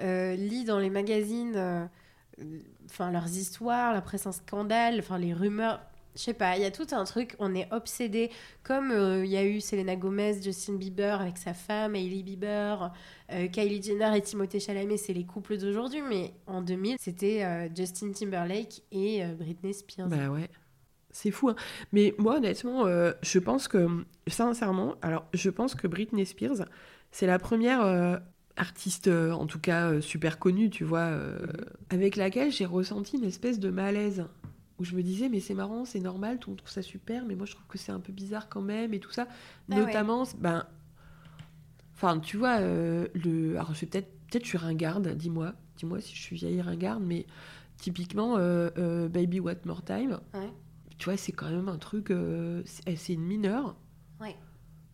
[0.00, 1.88] lit dans les magazines,
[2.86, 5.80] enfin leurs histoires, la presse en scandale, les rumeurs
[6.14, 8.30] je sais pas, il y a tout un truc, on est obsédé,
[8.62, 12.92] comme euh, il y a eu Selena Gomez, Justin Bieber avec sa femme, Hailey Bieber,
[13.32, 17.68] euh, Kylie Jenner et Timothée Chalamet, c'est les couples d'aujourd'hui, mais en 2000, c'était euh,
[17.74, 20.08] Justin Timberlake et Britney Spears.
[20.08, 20.48] Bah ouais.
[21.12, 21.56] C'est fou, hein.
[21.90, 26.66] mais moi honnêtement, je pense que, sincèrement, alors je pense que Britney Spears,
[27.10, 28.20] c'est la première
[28.56, 31.64] artiste, en tout cas super connue, tu vois, mm-hmm.
[31.90, 34.24] avec laquelle j'ai ressenti une espèce de malaise
[34.80, 37.24] où je me disais mais c'est marrant, c'est normal, tout le monde trouve ça super,
[37.26, 39.28] mais moi je trouve que c'est un peu bizarre quand même et tout ça.
[39.70, 40.66] Ah Notamment, ben,
[41.94, 46.16] enfin tu vois, euh, le, alors je peut-être, peut-être je suis ringarde, dis-moi, dis-moi si
[46.16, 47.26] je suis vieille ringarde, mais
[47.76, 50.18] typiquement euh, euh, Baby What More Time,
[50.96, 52.10] tu vois c'est quand même un truc,
[52.64, 53.76] c'est une mineure.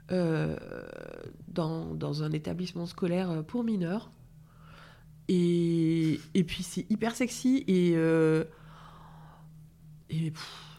[0.08, 4.12] Dans, dans, un établissement scolaire pour mineurs.
[5.28, 7.96] Et, et puis c'est hyper sexy et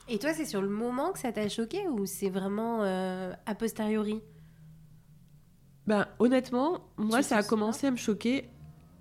[0.09, 3.55] et, toi, c'est sur le moment que ça t'a choqué ou c'est vraiment euh, a
[3.55, 4.21] posteriori?
[5.85, 8.49] Ben honnêtement, moi ça a commencé à me choquer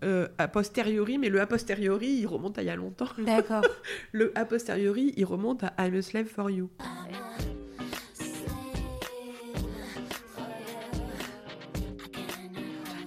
[0.05, 3.09] euh, a posteriori, mais le a posteriori il remonte à il y a longtemps.
[3.19, 3.65] D'accord.
[4.13, 6.71] le a posteriori il remonte à I'm a slave for you.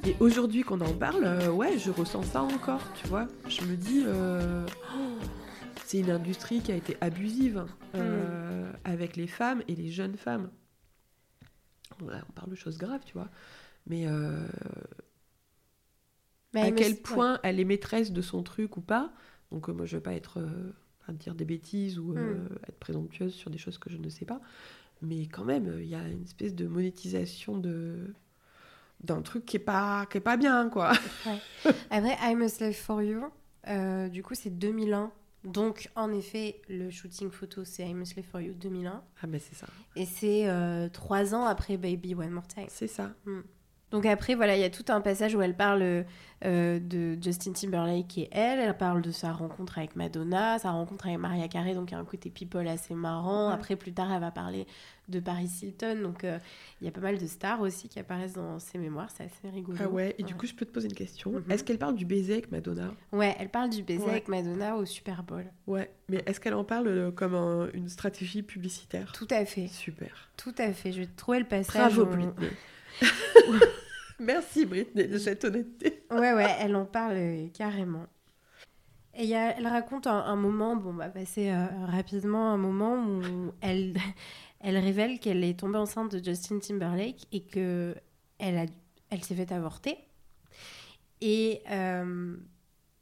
[0.06, 3.28] Et aujourd'hui qu'on en parle, euh, ouais, je ressens ça encore, tu vois.
[3.48, 4.06] Je me dis,
[5.90, 8.76] c'est une industrie qui a été abusive euh, mm.
[8.84, 10.52] avec les femmes et les jeunes femmes.
[12.00, 13.28] on parle de choses graves, tu vois.
[13.88, 14.48] Mais euh,
[16.54, 19.12] à quel point elle est maîtresse de son truc ou pas.
[19.52, 20.40] Donc euh, moi, je ne veux pas être
[21.10, 22.50] dire des bêtises ou mm.
[22.68, 24.42] être présomptueuse sur des choses que je ne sais pas.
[25.02, 28.14] Mais quand même, il y a une espèce de monétisation de
[29.02, 30.92] d'un truc qui est pas qui est pas bien quoi.
[31.90, 33.26] Après I'm a slave for you,
[34.10, 35.12] du coup c'est 2001
[35.44, 39.02] donc, en effet, le shooting photo, c'est I'm a Slave for You 2001.
[39.22, 39.68] Ah, mais c'est ça.
[39.96, 42.66] Et c'est euh, trois ans après Baby One More Time.
[42.68, 43.12] C'est ça.
[43.26, 43.42] Hmm.
[43.92, 46.06] Donc après, voilà, il y a tout un passage où elle parle
[46.46, 48.60] euh, de Justin Timberlake et elle.
[48.60, 51.98] Elle parle de sa rencontre avec Madonna, sa rencontre avec Maria Carey, donc il y
[51.98, 53.50] a un côté people assez marrant.
[53.50, 54.68] Après, plus tard, elle va parler
[55.10, 56.00] de Paris Hilton.
[56.04, 56.38] Donc euh,
[56.82, 59.10] il y a pas mal de stars aussi qui apparaissent dans ses mémoires.
[59.10, 59.78] C'est assez rigolo.
[59.82, 61.32] Ah ouais, et du coup, je peux te poser une question.
[61.32, 61.52] Mhm.
[61.52, 62.94] Est-ce qu'elle parle du baiser avec Madonna?
[63.12, 65.46] Ouais, elle parle du baiser avec Madonna au Super Bowl.
[65.68, 67.34] Ouais, mais est-ce qu'elle en parle euh, comme
[67.74, 69.12] une stratégie publicitaire?
[69.14, 69.68] Tout à fait.
[69.68, 70.30] Super.
[70.38, 70.92] Tout à fait.
[70.92, 71.96] Je vais trouver le passage.
[71.96, 72.50] Bravo, Britney.
[74.20, 76.04] Merci Britney de cette honnêteté.
[76.12, 78.06] ouais, ouais, elle en parle euh, carrément.
[79.16, 83.98] Et elle raconte un, moment, bon, on va passer euh, rapidement, un moment où elle,
[84.62, 87.96] elle révèle qu'elle est tombée enceinte de Justin Timberlake et que
[88.38, 88.70] elle
[89.24, 89.98] s'est fait avorter.
[91.20, 92.38] Et euh,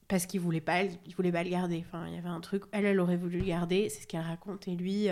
[0.07, 1.83] parce qu'il voulait pas, il voulait pas le garder.
[1.85, 2.63] Enfin, il y avait un truc.
[2.71, 4.67] Elle, elle aurait voulu le garder, c'est ce qu'elle raconte.
[4.67, 5.09] Et lui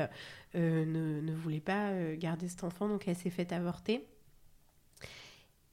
[0.55, 0.85] ne,
[1.21, 4.07] ne, voulait pas garder cet enfant, donc elle s'est fait avorter.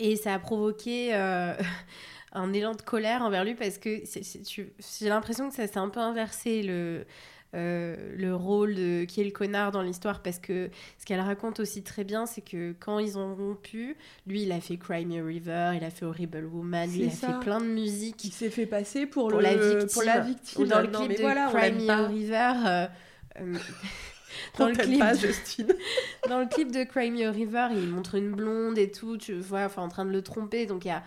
[0.02, 1.54] Et ça a provoqué euh,
[2.32, 6.00] un élan de colère envers lui parce que j'ai l'impression que ça s'est un peu
[6.00, 7.04] inversé le,
[7.54, 10.20] euh, le rôle de qui est le connard dans l'histoire.
[10.20, 14.42] Parce que ce qu'elle raconte aussi très bien c'est que quand ils ont rompu lui
[14.42, 17.60] il a fait Cry Me River il a fait Horrible Woman il a fait plein
[17.60, 20.66] de musique il s'est fait passer pour, le, la victime, pour la victime.
[20.66, 22.88] dans le clip de voilà, Cry Me River
[23.40, 23.54] euh,
[24.58, 25.74] dans le clip pas, Justine.
[26.28, 29.64] dans le clip de Cry Me River, il montre une blonde et tout, tu vois,
[29.64, 30.66] enfin en train de le tromper.
[30.66, 31.02] Donc il y a...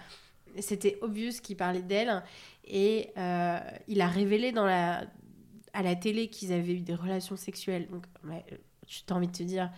[0.60, 2.24] c'était obvious qu'il parlait d'elle
[2.66, 5.06] et euh, il a révélé dans la
[5.74, 7.88] à la télé qu'ils avaient eu des relations sexuelles.
[7.92, 8.46] Donc ouais,
[9.10, 9.70] as envie de te dire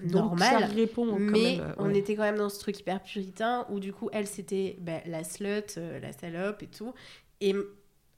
[0.00, 0.60] normal.
[0.60, 3.92] Ça répond mais même, on était quand même dans ce truc hyper puritain où du
[3.92, 6.92] coup elle c'était bah, la slut, euh, la salope et tout.
[7.40, 7.54] Et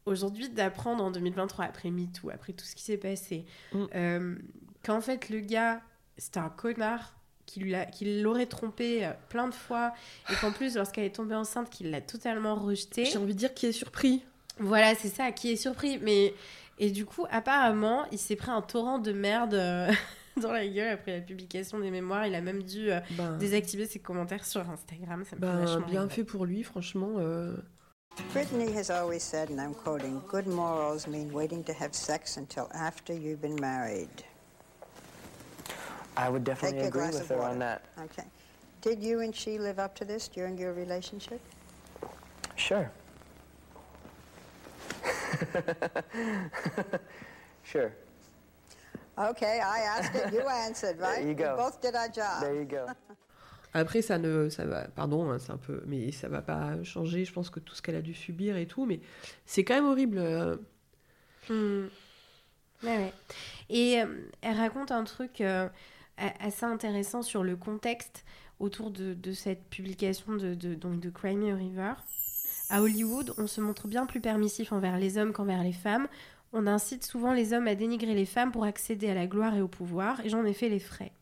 [0.07, 3.85] aujourd'hui d'apprendre en 2023, après MeToo, après tout ce qui s'est passé, Mm.
[3.95, 4.35] euh,
[4.85, 5.81] qu'en fait le gars,
[6.16, 7.14] c'était un connard,
[7.45, 9.92] qu'il l'a- qu'il l'aurait trompé euh, plein de fois,
[10.31, 13.05] et qu'en plus, lorsqu'elle est tombée enceinte, qu'il l'a totalement rejetée.
[13.05, 14.23] J'ai envie de dire qui est surpris.
[14.59, 15.99] Voilà, c'est ça, qui est surpris.
[16.03, 16.35] Mais...
[16.79, 19.90] Et du coup, apparemment, il s'est pris un torrent de merde euh,
[20.42, 22.27] dans la gueule après la publication des mémoires.
[22.27, 25.25] Il a même dû euh, Ben, désactiver ses commentaires sur Instagram.
[25.25, 26.12] Ça me fait ben, vachement bien rire.
[26.12, 27.14] fait pour lui, franchement.
[27.19, 27.57] euh,
[28.33, 32.71] Brittany has always said, and I'm quoting, good morals mean waiting to have sex until
[32.75, 34.09] after you've been married.
[36.17, 37.51] I would definitely agree with her water.
[37.51, 37.85] on that.
[37.99, 38.25] Okay.
[38.81, 41.41] Did you and she live up to this during your relationship?
[42.57, 42.91] Sure.
[47.65, 47.93] sure.
[49.19, 51.17] Okay, I asked it, you answered, right?
[51.17, 51.57] There you We go.
[51.57, 52.43] both did our job.
[52.43, 52.89] There you go.
[53.77, 57.25] Après, ça ne, ça va, pardon, hein, c'est un peu, mais ça va pas changer.
[57.25, 59.01] Je pense que tout ce qu'elle a dû subir et tout, mais
[59.45, 60.19] c'est quand même horrible.
[60.19, 60.57] euh,
[61.49, 61.87] Hmm.
[63.69, 64.07] Et euh,
[64.43, 65.69] elle raconte un truc euh,
[66.17, 68.25] assez intéressant sur le contexte
[68.59, 71.93] autour de, cette publication de, de, donc de Cry Me a River.
[72.69, 76.09] À Hollywood, on se montre bien plus permissif envers les hommes qu'envers les femmes.
[76.53, 79.61] On incite souvent les hommes à dénigrer les femmes pour accéder à la gloire et
[79.62, 81.12] au pouvoir, et j'en ai fait les frais.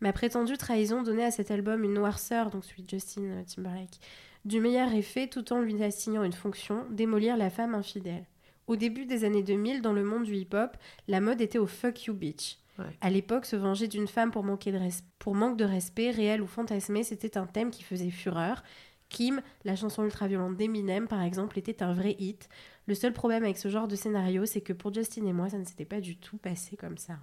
[0.00, 3.98] Ma prétendue trahison donnait à cet album une noirceur, donc celui de Justin Timberlake,
[4.44, 8.24] du meilleur effet tout en lui assignant une fonction, démolir la femme infidèle.
[8.66, 10.76] Au début des années 2000, dans le monde du hip-hop,
[11.08, 12.58] la mode était au fuck you bitch.
[12.78, 12.84] Ouais.
[13.00, 14.78] À l'époque, se venger d'une femme pour, manquer de
[15.18, 18.62] pour manque de respect, réel ou fantasmé, c'était un thème qui faisait fureur.
[19.08, 22.48] Kim, la chanson ultra-violente d'Eminem, par exemple, était un vrai hit.
[22.86, 25.58] Le seul problème avec ce genre de scénario, c'est que pour Justin et moi, ça
[25.58, 27.18] ne s'était pas du tout passé comme ça.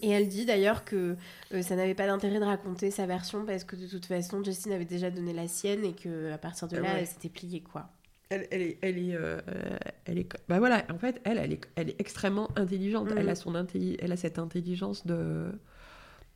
[0.00, 1.16] Et elle dit d'ailleurs que
[1.54, 4.72] euh, ça n'avait pas d'intérêt de raconter sa version parce que de toute façon, Justin
[4.72, 7.00] avait déjà donné la sienne et que à partir de Ah là, ouais.
[7.00, 7.88] elle s'était pliée quoi.
[8.28, 11.52] Elle, elle est, elle est, euh, euh, elle est, bah voilà, en fait, elle, elle
[11.52, 13.08] est, elle est extrêmement intelligente.
[13.16, 15.52] Elle a son intelli- elle a cette intelligence de,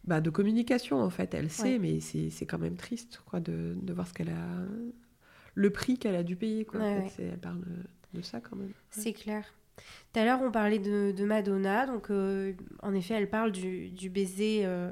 [0.05, 1.35] bah, de communication en fait.
[1.35, 1.79] Elle sait, Ouais.
[1.81, 4.65] mais c'est, quand même triste, quoi, de, de voir ce qu'elle a,
[5.55, 6.81] le prix qu'elle a dû payer, quoi.
[6.81, 7.25] en fait.
[7.33, 7.61] elle parle
[8.15, 8.73] de ça quand même.
[8.91, 9.45] C'est clair.
[10.13, 11.87] Tout à l'heure, on parlait de, de Madonna.
[11.87, 14.91] Donc, euh, en effet, elle parle du, du baiser euh,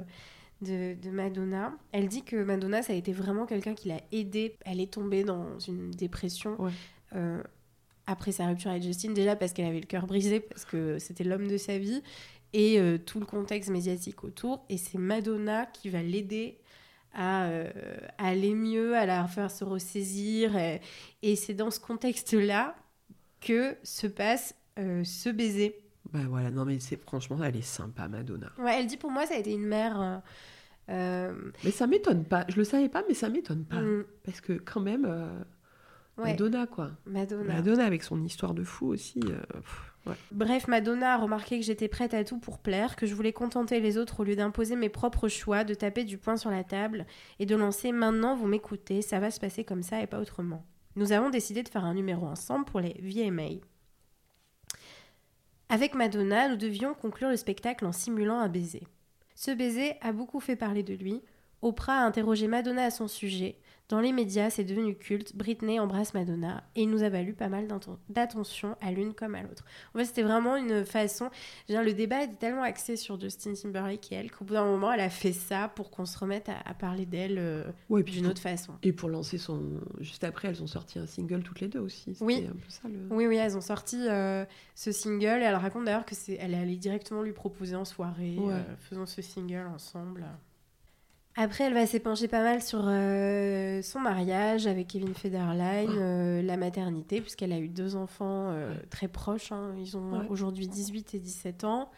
[0.61, 1.73] de, de Madonna.
[1.91, 4.55] Elle dit que Madonna, ça a été vraiment quelqu'un qui l'a aidée.
[4.65, 6.71] Elle est tombée dans une dépression Ouais.
[7.15, 7.41] euh,
[8.07, 9.11] après sa rupture avec Justin.
[9.11, 12.01] Déjà parce qu'elle avait le cœur brisé, parce que c'était l'homme de sa vie.
[12.53, 14.65] Et tout le contexte médiatique autour.
[14.69, 16.57] Et c'est Madonna qui va l'aider
[17.13, 17.69] à, euh,
[18.17, 20.57] à aller mieux, à la faire se ressaisir.
[20.57, 20.81] Et,
[21.21, 22.75] et c'est dans ce contexte-là
[23.39, 25.75] que se passe euh, ce baiser.
[26.11, 28.51] Bah voilà, non mais c'est franchement, elle est sympa, Madonna.
[28.57, 29.99] Ouais, elle dit pour moi, ça a été une mère.
[30.01, 30.17] euh,
[30.89, 32.45] euh, Mais ça m'étonne pas.
[32.49, 35.27] Je le savais pas, mais ça m'étonne pas, mm, parce que quand même, euh,
[36.17, 36.91] ouais, Madonna, quoi.
[37.05, 37.53] Madonna.
[37.53, 39.19] Madonna avec son histoire de fou aussi.
[39.19, 40.15] pff, ouais.
[40.31, 43.79] Bref, Madonna a remarqué que j'étais prête à tout pour plaire, que je voulais contenter
[43.81, 47.05] les autres au lieu d'imposer mes propres choix, de taper du poing sur la table
[47.37, 50.65] et de lancer maintenant vous m'écoutez, ça va se passer comme ça et pas autrement.
[50.95, 53.59] Nous avons décidé de faire un numéro ensemble pour les VMA.
[55.71, 58.87] Avec Madonna, nous devions conclure le spectacle en simulant un baiser.
[59.35, 61.21] Ce baiser a beaucoup fait parler de lui.
[61.61, 63.55] Oprah a interrogé Madonna à son sujet.
[63.89, 65.35] Dans les médias, c'est devenu culte.
[65.35, 67.67] Britney embrasse Madonna et il nous a valu pas mal
[68.07, 69.65] d'attention à l'une comme à l'autre.
[69.95, 71.31] En fait, c'était vraiment une façon.
[71.67, 74.91] dire, le débat était tellement axé sur Justin Timberlake et elle qu'au bout d'un moment,
[74.93, 78.27] elle a fait ça pour qu'on se remette à, à parler d'elle euh, Ouais, d'une
[78.27, 78.73] autre façon.
[78.83, 79.79] Et pour lancer son.
[79.99, 82.15] Juste après, elles ont sorti un single toutes les deux aussi.
[82.21, 82.45] Oui.
[82.47, 82.99] un peu ça le.
[83.09, 86.53] Oui, oui, elles ont sorti euh, ce single et elle raconte d'ailleurs que c'est, elle
[86.53, 88.53] est allée directement lui proposer en soirée, Ouais.
[88.53, 90.25] euh, faisons ce single ensemble.
[91.35, 96.57] Après, elle va s'épancher pas mal sur euh, son mariage avec Kevin Federline, euh, la
[96.57, 99.51] maternité, puisqu'elle a eu deux enfants euh, très proches.
[99.53, 99.73] hein.
[99.77, 100.25] Ils ont Ouais.
[100.29, 101.89] aujourd'hui 18 et 17 ans.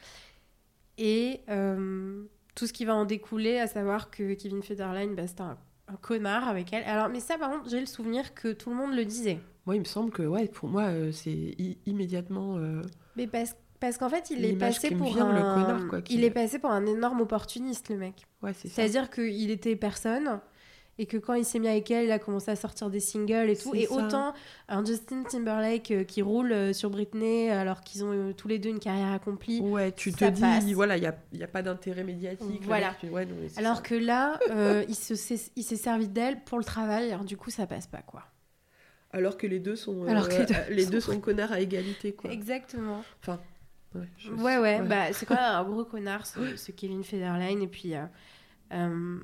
[0.98, 1.42] Et
[2.54, 5.96] tout ce qui va en découler, à savoir que Kevin Federline, bah, c'était un, un
[5.96, 6.84] connard avec elle.
[6.84, 9.40] Alors, mais ça, par contre, j'ai le souvenir que tout le monde le disait.
[9.66, 11.56] Moi, il me semble que, ouais, pour moi, c'est
[11.88, 12.60] immédiatement.
[13.16, 15.34] Mais parce, parce qu'en fait, il est passé pour vient, un...
[15.34, 18.26] le connard, quoi, qui- Il est passé pour un énorme opportuniste, le mec.
[18.42, 18.76] Ouais, c'est ça.
[18.76, 20.40] C'est-à-dire qu'il était personne
[20.98, 23.50] et que quand il s'est mis avec elle, il a commencé à sortir des singles
[23.50, 23.74] et tout.
[23.74, 23.94] Et ça.
[23.96, 24.34] autant
[24.68, 28.60] un Justin Timberlake euh, qui roule euh, sur Britney alors qu'ils ont euh, tous les
[28.60, 29.62] deux une carrière accomplie.
[29.62, 30.64] Ouais, tu te dis, passe.
[30.74, 32.62] voilà, il n'y a, y a pas d'intérêt médiatique.
[32.64, 32.90] Voilà.
[32.90, 33.82] mec, tu- ouais, non, Alors ça.
[33.82, 34.38] que là,
[34.88, 37.12] il se s'est- il s'est servi d'elle pour le travail.
[37.12, 38.24] Alors du coup, ça passe pas, quoi.
[39.14, 40.06] Alors que les deux sont.
[40.08, 42.32] Alors que les deux les sont- deux sont connards à égalité, quoi.
[42.32, 43.04] Exactement.
[43.96, 47.62] Ouais, je- Ouais, ouais, bah, c'est quand même un gros connard, ce, ce Kevin Federline.
[47.62, 48.06] Et puis, euh,
[48.74, 49.20] euh,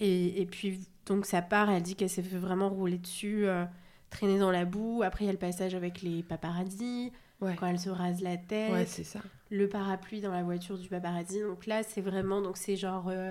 [0.00, 3.64] et, et puis, donc, sa part, elle dit qu'elle s'est fait vraiment rouler dessus euh,
[4.10, 5.02] traîner dans la boue.
[5.04, 7.12] Après, il y a le passage avec les paparazzis,
[7.42, 7.54] Ouais.
[7.58, 9.20] quand elle se rase la tête, Ouais, c'est ça.
[9.50, 11.40] le parapluie dans la voiture du paparazzi.
[11.42, 13.30] Donc là, c'est vraiment, donc c'est genre euh,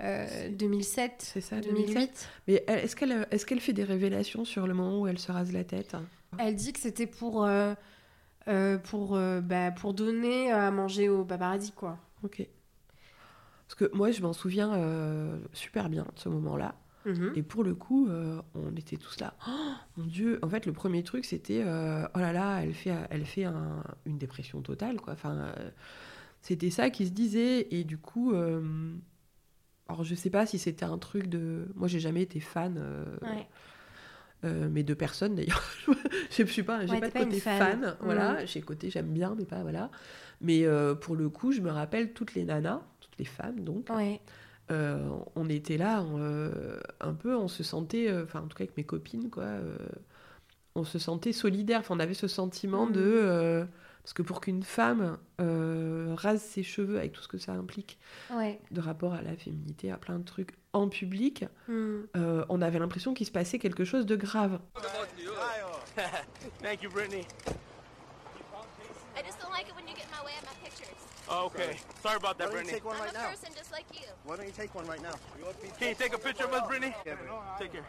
[0.00, 1.86] euh, 2007, C'est ça, 2007.
[1.94, 2.28] 2008.
[2.48, 5.30] Mais elle- est-ce qu'elle est qu'elle fait des révélations sur le moment où elle se
[5.30, 5.94] rase la tête?
[6.38, 7.74] Elle dit que c'était pour, euh,
[8.48, 11.98] euh, pour, euh, bah, pour donner à manger au paparazzi, quoi.
[12.22, 12.46] Ok.
[13.66, 16.74] Parce que moi, je m'en souviens euh, super bien de ce moment-là.
[17.06, 17.32] Mhm.
[17.36, 19.34] Et pour le coup, euh, on était tous là.
[19.48, 19.52] Oh,
[19.96, 23.24] mon Dieu En fait, le premier truc, c'était euh, oh là là, elle fait, elle
[23.24, 25.14] fait un- une dépression totale, quoi.
[25.14, 25.70] Enfin, euh,
[26.42, 27.68] c'était ça qui se disait.
[27.70, 28.92] Et du coup, euh,
[29.88, 31.68] alors je sais pas si c'était un truc de.
[31.74, 33.48] Moi, j'ai jamais été fan, euh, Ouais.
[34.44, 35.62] Euh, mais de personne d'ailleurs.
[36.30, 37.58] je suis pas, j'ai Ouais, pas de côté fan.
[37.58, 37.96] fan.
[38.00, 38.46] Voilà, Mhm.
[38.46, 39.90] j'ai côté j'aime bien, mais pas voilà.
[40.40, 43.88] Mais euh, pour le coup, je me rappelle toutes les nanas, toutes les femmes donc.
[43.90, 44.20] Ouais.
[44.70, 46.04] Euh, on était là,
[47.00, 49.46] un peu, on se sentait, enfin en tout cas avec mes copines, quoi,
[50.74, 51.80] on se sentait solidaire.
[51.80, 52.92] Enfin, on avait ce sentiment Mhm.
[52.92, 53.66] de,
[54.02, 57.98] parce que pour qu'une femme euh, rase ses cheveux avec tout ce que ça implique,
[58.30, 58.60] Ouais.
[58.70, 62.02] de rapport à la féminité, à plein de trucs en public, Hmm.
[62.16, 64.58] euh, on avait l'impression qu'il se passait quelque chose de grave.
[66.62, 67.26] Thank you, Brittany.
[69.16, 70.96] I just don't like it when you get in my way of my pictures.
[71.28, 71.76] Oh, okay.
[72.02, 72.72] Sorry about that, Brittany.
[72.72, 73.28] take one I'm right a now?
[73.30, 74.06] person just like you.
[74.24, 75.14] Why don't you take one right now?
[75.78, 76.94] Can you take a picture of us, Brittany?
[77.04, 77.38] Yeah, Brittany.
[77.58, 77.84] Take care.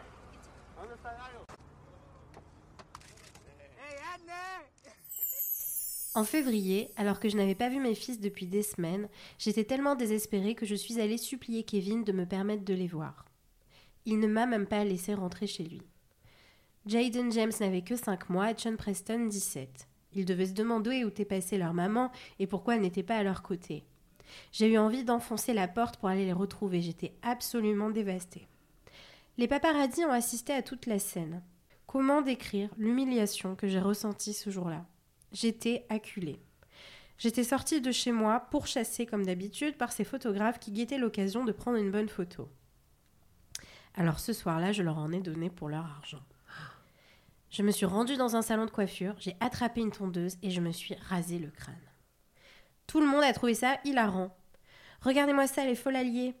[6.14, 9.08] En février, alors que je n'avais pas vu mes fils depuis des semaines,
[9.38, 13.24] j'étais tellement désespérée que je suis allée supplier Kevin de me permettre de les voir.
[14.04, 15.80] Il ne m'a même pas laissé rentrer chez lui.
[16.84, 19.88] Jaden James n'avait que 5 mois et John Preston 17.
[20.14, 23.22] Ils devaient se demander où était passée leur maman et pourquoi elle n'était pas à
[23.22, 23.84] leur côté.
[24.50, 28.48] J'ai eu envie d'enfoncer la porte pour aller les retrouver, j'étais absolument dévastée.
[29.38, 31.42] Les paparazzis ont assisté à toute la scène.
[31.86, 34.84] Comment décrire l'humiliation que j'ai ressentie ce jour-là?
[35.32, 36.40] J'étais acculée.
[37.18, 41.52] J'étais sortie de chez moi pourchassée comme d'habitude par ces photographes qui guettaient l'occasion de
[41.52, 42.48] prendre une bonne photo.
[43.94, 46.22] Alors ce soir-là, je leur en ai donné pour leur argent.
[47.50, 50.60] Je me suis rendue dans un salon de coiffure, j'ai attrapé une tondeuse et je
[50.60, 51.76] me suis rasé le crâne.
[52.86, 54.34] Tout le monde a trouvé ça hilarant.
[55.02, 56.34] Regardez-moi ça, les folles alliées.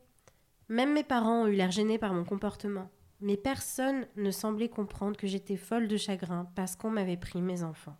[0.68, 2.90] Même mes parents ont eu l'air gênés par mon comportement.
[3.20, 7.62] Mais personne ne semblait comprendre que j'étais folle de chagrin parce qu'on m'avait pris mes
[7.62, 7.96] enfants.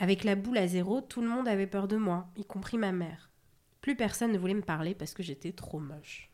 [0.00, 2.90] Avec la boule à zéro, tout le monde avait peur de moi, y compris ma
[2.90, 3.30] mère.
[3.82, 6.30] Plus personne ne voulait me parler parce que j'étais trop moche.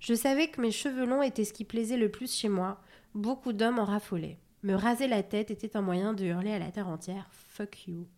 [0.00, 2.80] Je savais que mes cheveux longs étaient ce qui plaisait le plus chez moi.
[3.14, 4.40] Beaucoup d'hommes en raffolaient.
[4.64, 8.08] Me raser la tête était un moyen de hurler à la terre entière Fuck you.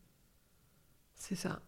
[1.14, 1.61] C'est ça.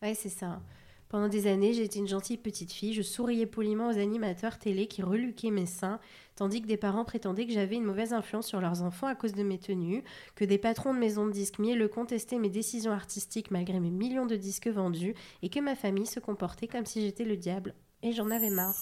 [0.00, 0.62] Ouais, c'est ça.
[1.08, 2.92] Pendant des années, j'étais une gentille petite fille.
[2.92, 6.00] Je souriais poliment aux animateurs télé qui reluquaient mes seins,
[6.34, 9.32] tandis que des parents prétendaient que j'avais une mauvaise influence sur leurs enfants à cause
[9.32, 10.02] de mes tenues,
[10.34, 14.26] que des patrons de maisons de disques mielleux contestaient mes décisions artistiques malgré mes millions
[14.26, 17.74] de disques vendus, et que ma famille se comportait comme si j'étais le diable.
[18.02, 18.74] Et j'en avais marre.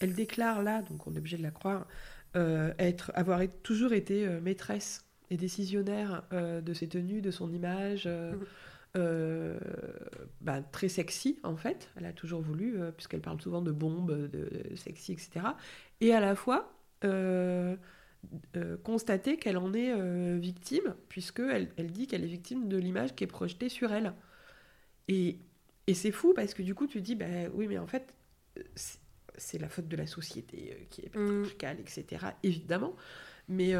[0.00, 1.86] Elle déclare là, donc on est obligé de la croire,
[2.34, 7.30] euh, être, avoir été- toujours été euh, maîtresse et décisionnaire euh, de ses tenues, de
[7.30, 8.44] son image, Mhm.
[8.96, 9.58] Euh,
[10.40, 11.90] bah, très sexy en fait.
[11.96, 14.26] Elle a toujours voulu, euh, puisqu'elle parle souvent de bombes, de,
[14.70, 15.46] de sexy, etc.
[16.00, 16.72] Et à la fois
[17.04, 17.76] euh,
[18.82, 19.94] constater qu'elle en est
[20.38, 24.12] victime, puisqu'elle elle dit qu'elle est victime de l'image qui est projetée sur elle.
[25.08, 25.38] Et,
[25.86, 28.14] et c'est fou parce que du coup tu dis, bah oui, mais en fait,
[28.74, 28.98] c'est-
[29.60, 31.42] la faute de la société qui est Mm.
[31.42, 32.26] patriarcale, etc.
[32.42, 32.96] Évidemment.
[33.48, 33.74] Mais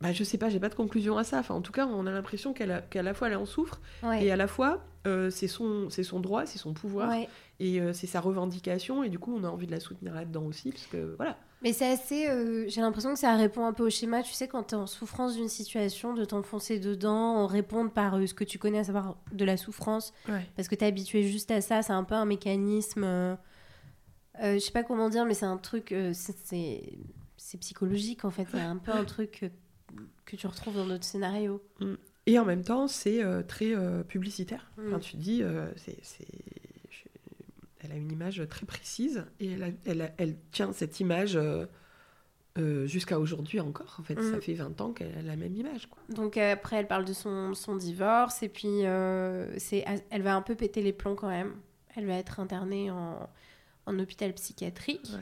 [0.00, 1.38] bah, je sais pas, j'ai pas de conclusion à ça.
[1.38, 2.66] Enfin, en tout cas, on a l'impression qu'à
[3.02, 4.24] la fois elle en souffre Ouais.
[4.24, 7.28] et à la fois euh, c'est son, son droit, c'est son pouvoir Ouais.
[7.60, 9.02] et euh, c'est sa revendication.
[9.04, 11.36] Et du coup, on a envie de la soutenir là-dedans aussi, parce que voilà.
[11.62, 12.28] Mais c'est assez.
[12.28, 14.86] euh, J'ai l'impression que ça répond un peu au schéma, tu sais, quand t'es en
[14.86, 19.16] souffrance d'une situation, de t'enfoncer dedans, en répondre par ce que tu connais, à savoir
[19.32, 20.12] de la souffrance,
[20.56, 21.80] parce que t'es habitué juste à ça.
[21.82, 23.36] C'est un peu un mécanisme.
[24.42, 25.94] je sais pas comment dire, mais c'est un truc.
[26.12, 26.98] c'est-
[27.60, 28.46] psychologique en fait.
[28.50, 29.50] C'est un peu un truc
[30.24, 31.62] que tu retrouves dans d'autres scénarios.
[32.26, 34.70] Et en même temps, c'est euh, très euh, publicitaire.
[34.76, 34.86] Mm.
[34.88, 35.96] Enfin, tu te dis, euh, c'est,
[37.80, 41.38] elle a une image très précise et elle, a- elle, a- elle tient cette image
[42.86, 43.96] jusqu'à aujourd'hui encore.
[44.00, 44.32] En fait, Mm.
[44.32, 45.86] ça fait 20 ans qu'elle a la même image.
[45.88, 46.02] Quoi.
[46.08, 48.80] Donc après, elle parle de son, son divorce et puis
[49.58, 51.54] c'est, elle va un peu péter les plombs quand même.
[51.94, 53.28] Elle va être internée en,
[53.86, 55.08] en hôpital psychiatrique.
[55.12, 55.20] Ouais.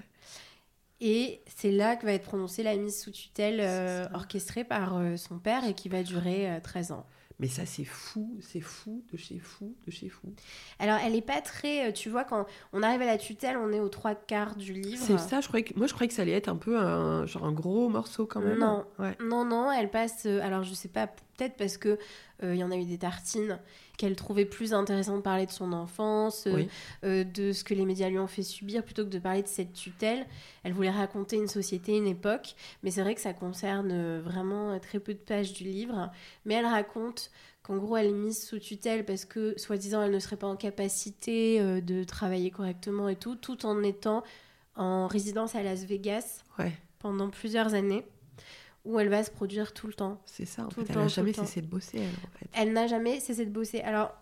[1.00, 5.16] Et c'est là que va être prononcée la mise sous tutelle euh, orchestrée par euh,
[5.16, 7.06] son père et qui va durer euh, 13 ans.
[7.40, 10.32] Mais ça, c'est fou, c'est fou, de chez fou, de chez fou.
[10.78, 11.88] Alors, elle est pas très.
[11.88, 14.72] euh, Tu vois, quand on arrive à la tutelle, on est aux trois quarts du
[14.72, 15.02] livre.
[15.04, 17.26] C'est ça, je croyais que, moi je croyais que ça allait être un peu un,
[17.26, 18.60] genre un gros morceau quand même.
[18.60, 18.86] Non.
[19.00, 19.16] Ouais.
[19.20, 20.26] Non, non, elle passe.
[20.26, 21.98] alors, je sais pas, peut-être parce que
[22.44, 23.58] euh, il y en a eu des tartines
[23.96, 26.68] qu'elle trouvait plus intéressant de parler de son enfance, euh, Oui.
[27.04, 29.48] euh, de ce que les médias lui ont fait subir, plutôt que de parler de
[29.48, 30.26] cette tutelle.
[30.64, 34.78] Elle voulait raconter une société, une époque, mais c'est vrai que ça concerne euh, vraiment
[34.80, 36.10] très peu de pages du livre.
[36.44, 37.30] Mais elle raconte
[37.62, 40.56] qu'en gros, elle est mise sous tutelle parce que, soi-disant, elle ne serait pas en
[40.56, 44.22] capacité euh, de travailler correctement et tout, tout en étant
[44.76, 48.04] en résidence à Las Vegas Ouais, pendant plusieurs années,
[48.84, 50.20] où elle va se produire tout le temps.
[50.26, 50.64] c'est ça.
[50.64, 52.48] En Tout fait, elle n'a jamais cessé de bosser, elle, en fait.
[52.52, 53.80] Elle n'a jamais cessé de bosser.
[53.80, 54.12] Alors,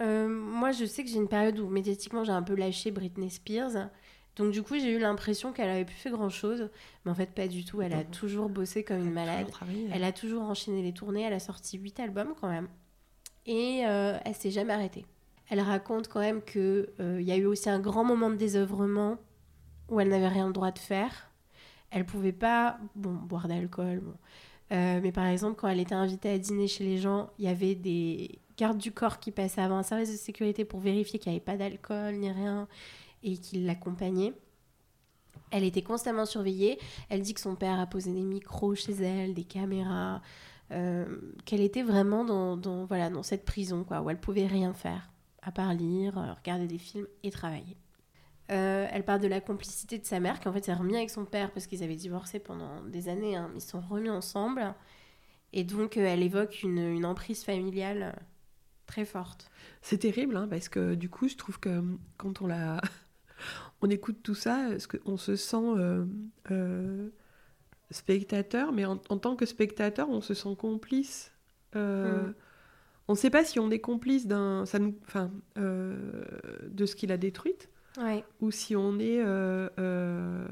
[0.00, 3.30] euh, moi, je sais que j'ai une période où médiatiquement, j'ai un peu lâché Britney
[3.30, 3.88] Spears.
[4.36, 6.68] Donc, du coup, j'ai eu l'impression qu'elle avait plus fait grand-chose.
[7.04, 7.80] Mais en fait, pas du tout.
[7.82, 9.50] Elle a toujours bossé comme une Elle malade.
[9.50, 9.88] travaillé.
[9.92, 11.22] Elle a toujours enchaîné les tournées.
[11.22, 12.68] Elle a sorti 8 albums quand même.
[13.46, 15.06] Et euh, elle s'est jamais arrêtée.
[15.48, 19.16] Elle raconte quand même qu'il y a eu aussi un grand moment de désœuvrement
[19.88, 21.30] où elle n'avait rien le droit de faire.
[21.90, 24.00] Elle pouvait pas bon, boire d'alcool.
[24.00, 24.14] bon.
[24.72, 27.48] Euh, mais par exemple, quand elle était invitée à dîner chez les gens, il y
[27.48, 31.30] avait des gardes du corps qui passaient avant un service de sécurité pour vérifier qu'il
[31.30, 32.66] n'y avait pas d'alcool ni rien
[33.22, 34.32] et qu'ils l'accompagnaient.
[35.50, 36.78] Elle était constamment surveillée.
[37.08, 40.20] Elle dit que son père a posé des micros chez elle, des caméras,
[40.72, 41.04] euh,
[41.44, 45.10] qu'elle était vraiment dans, dans, voilà, dans cette prison quoi, où elle pouvait rien faire,
[45.42, 47.76] à part lire, euh, regarder des films et travailler.
[48.52, 51.10] Euh, elle parle de la complicité de sa mère, qui en fait s'est remis avec
[51.10, 54.10] son père parce qu'ils avaient divorcé pendant des années, hein, mais ils se sont remis
[54.10, 54.74] ensemble.
[55.52, 58.20] Et donc, euh, elle évoque une, une emprise familiale euh,
[58.86, 59.50] très forte.
[59.82, 61.82] C'est terrible, hein, parce que du coup, je trouve que
[62.18, 62.80] quand on la...
[63.82, 64.68] on écoute tout ça,
[65.06, 65.74] on se sent
[66.50, 67.08] euh,
[67.90, 71.32] spectateur, mais en, en tant que spectateur, on se sent complice.
[71.74, 72.32] Mm.
[73.08, 77.12] On ne sait pas si on est complice d'un, ça nous, enfin, de ce qu'il
[77.12, 77.68] a détruite,
[77.98, 78.24] Ouais.
[78.40, 80.46] ou si on est euh, euh,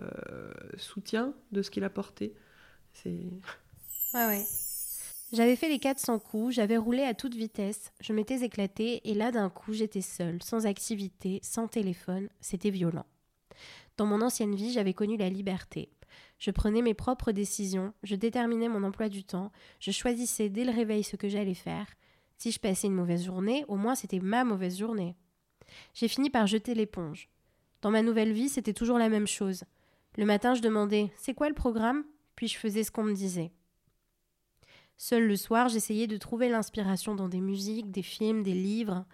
[0.76, 2.34] soutien de ce qu'il a porté.
[2.92, 3.20] C'est
[4.14, 4.46] Ouais, ouais.
[5.32, 9.32] J'avais fait les 400 coups, j'avais roulé à toute vitesse, je m'étais éclatée et là
[9.32, 13.06] d'un coup j'étais seule, sans activité, sans téléphone, c'était violent.
[13.96, 15.88] Dans mon ancienne vie, j'avais connu la liberté.
[16.38, 20.70] Je prenais mes propres décisions, je déterminais mon emploi du temps, je choisissais dès le
[20.70, 21.86] réveil ce que j'allais faire.
[22.38, 25.16] Si je passais une mauvaise journée, au moins c'était ma mauvaise journée.
[25.94, 27.28] J'ai fini par jeter l'éponge.
[27.84, 29.64] Dans ma nouvelle vie, c'était toujours la même chose.
[30.16, 32.02] Le matin, je demandais C'est quoi le programme?
[32.34, 33.52] Puis je faisais ce qu'on me disait.
[34.96, 39.04] Seul le soir, j'essayais de trouver l'inspiration dans des musiques, des films, des livres,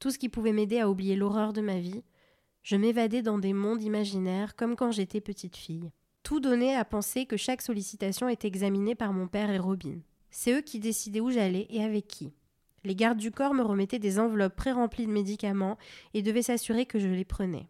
[0.00, 2.02] tout ce qui pouvait m'aider à oublier l'horreur de ma vie.
[2.64, 5.92] Je m'évadais dans des mondes imaginaires comme quand j'étais petite fille.
[6.24, 10.00] Tout donnait à penser que chaque sollicitation était examinée par mon père et Robin.
[10.32, 12.32] C'est eux qui décidaient où j'allais et avec qui.
[12.82, 15.78] Les gardes du corps me remettaient des enveloppes pré-remplies de médicaments
[16.14, 17.68] et devaient s'assurer que je les prenais.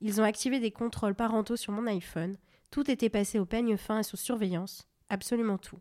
[0.00, 2.36] Ils ont activé des contrôles parentaux sur mon iPhone.
[2.70, 4.86] Tout était passé au peigne fin et sous surveillance.
[5.08, 5.80] Absolument tout.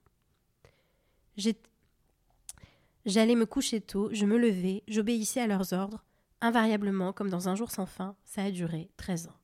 [3.05, 6.03] J'allais me coucher tôt, je me levais, j'obéissais à leurs ordres.
[6.41, 9.39] Invariablement, comme dans un jour sans fin, ça a duré 13 ans.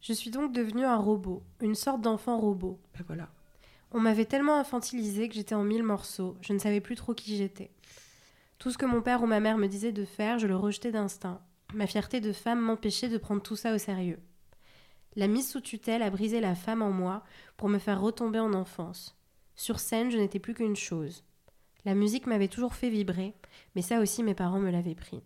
[0.00, 2.80] Je suis donc devenue un robot, une sorte d'enfant robot.
[2.94, 3.28] ben voilà.
[3.92, 7.36] On m'avait tellement infantilisé que j'étais en mille morceaux, je ne savais plus trop qui
[7.36, 7.70] j'étais.
[8.58, 10.92] Tout ce que mon père ou ma mère me disait de faire, je le rejetais
[10.92, 11.40] d'instinct.
[11.74, 14.18] Ma fierté de femme m'empêchait de prendre tout ça au sérieux.
[15.16, 17.22] La mise sous tutelle a brisé la femme en moi
[17.56, 19.16] pour me faire retomber en enfance.
[19.56, 21.24] Sur scène, je n'étais plus qu'une chose.
[21.84, 23.34] La musique m'avait toujours fait vibrer,
[23.74, 25.22] mais ça aussi mes parents me l'avaient pris.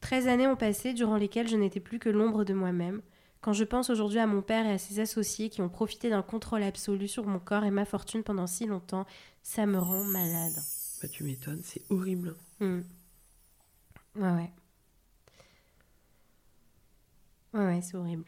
[0.00, 3.02] Treize années ont passé durant lesquelles je n'étais plus que l'ombre de moi-même.
[3.40, 6.22] Quand je pense aujourd'hui à mon père et à ses associés qui ont profité d'un
[6.22, 9.06] contrôle absolu sur mon corps et ma fortune pendant si longtemps,
[9.42, 10.56] ça me rend malade.
[11.02, 12.34] Bah, tu m'étonnes, c'est horrible.
[12.60, 12.80] Hmm.
[14.16, 14.50] Ouais, ouais.
[17.54, 18.24] Ouais, ouais, c'est horrible.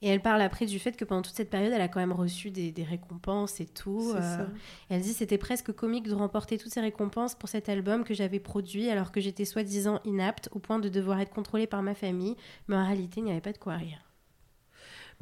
[0.00, 2.12] Et elle parle après du fait que pendant toute cette période, elle a quand même
[2.12, 4.12] reçu des, des récompenses et tout.
[4.12, 4.42] C'est euh, ça.
[4.90, 8.14] et elle dit c'était presque comique de remporter toutes ces récompenses pour cet album que
[8.14, 11.94] j'avais produit alors que j'étais soi-disant inapte au point de devoir être contrôlée par ma
[11.96, 12.36] famille.
[12.68, 13.98] Mais en réalité, il n'y avait pas de quoi rire.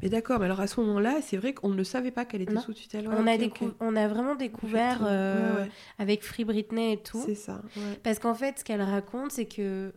[0.03, 2.53] Mais d'accord, mais alors à ce moment-là, c'est vrai qu'on ne savait pas qu'elle était
[2.53, 2.61] Non.
[2.61, 3.07] sous tutelle.
[3.07, 3.75] Ouais, on, a ok, décou- ok.
[3.79, 5.69] on a vraiment découvert euh, Ouais, ouais.
[5.97, 7.23] avec Free Britney et tout.
[7.25, 7.63] C'est ça.
[8.03, 9.91] Parce qu'en fait, ce qu'elle raconte, c'est que.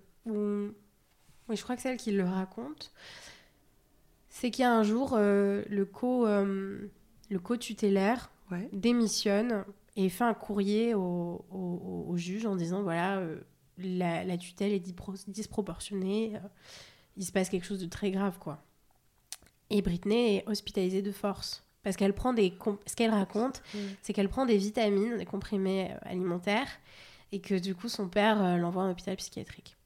[1.51, 2.93] Oui, je crois que c'est elle qui le raconte.
[4.31, 6.27] C'est qu'il y a un jour, euh, le co.
[6.27, 6.89] euh,
[7.29, 8.69] le co-tutélaire Ouais.
[8.73, 9.65] démissionne
[9.97, 13.41] et fait un courrier au, au- au juge en disant voilà, euh,
[13.79, 14.81] la, la tutelle est
[15.29, 16.33] disproportionnée,
[17.17, 18.63] il se passe quelque chose de très grave, quoi.
[19.71, 21.63] Et Britney est hospitalisée de force.
[21.85, 22.53] Parce qu'elle prend des.
[22.87, 23.63] Ce qu'elle raconte,
[24.03, 26.69] c'est qu'elle prend des vitamines, des comprimés alimentaires,
[27.33, 29.77] Et que du coup, son père l'envoie en hôpital psychiatrique.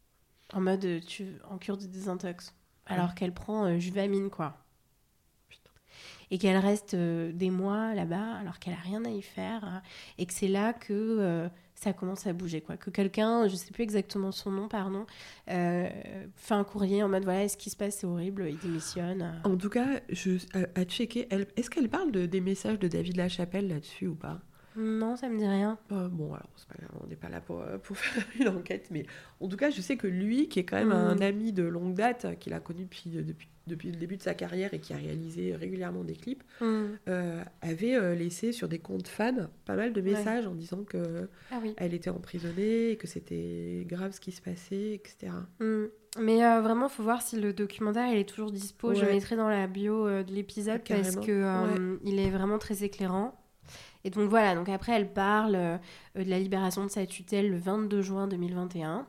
[0.53, 2.55] En mode, euh, tu, en cure de désintox.
[2.87, 4.59] Alors qu'elle prend euh, Juvamine, quoi.
[6.31, 9.65] Et qu'elle reste euh, des mois là-bas, alors qu'elle a rien à y faire.
[9.65, 9.79] euh,
[10.19, 12.77] et que c'est là que euh, ça commence à bouger, quoi.
[12.77, 15.07] Que quelqu'un, je sais plus exactement son nom, pardon,
[15.47, 19.41] fait un courrier en mode, voilà, ce qui se passe, c'est horrible, il démissionne.
[19.45, 23.17] En tout cas, je, à, à checker, est-ce qu'elle parle de, des messages de David
[23.17, 24.41] Lachapelle là-dessus ou pas?
[24.77, 25.79] Non, ça me dit rien.
[25.93, 28.89] Euh, Bon, alors, pas grave, on n'est pas là pour, euh, pour faire une enquête,
[28.91, 29.07] mais
[29.41, 31.95] en tout cas, je sais que lui, qui est quand même un ami de longue
[31.95, 34.93] date, euh, qu'il a connu depuis, depuis, depuis le début de sa carrière et qui
[34.93, 39.93] a réalisé régulièrement des clips, euh, avait euh, laissé sur des comptes fans pas mal
[39.93, 40.11] de Ouais.
[40.13, 41.75] messages en disant que Ah oui.
[41.77, 45.33] elle était emprisonnée, et que c'était grave ce qui se passait, etc.
[45.61, 45.85] Hmm.
[46.21, 48.95] Mais euh, vraiment, faut voir si le documentaire il est toujours dispo.
[48.95, 52.85] Je mettrai dans la bio euh, de l'épisode parce que euh, il est vraiment très
[52.85, 53.41] éclairant.
[54.05, 55.79] Et donc voilà, donc après elle parle euh,
[56.15, 59.07] de la libération de sa tutelle le 22 juin 2021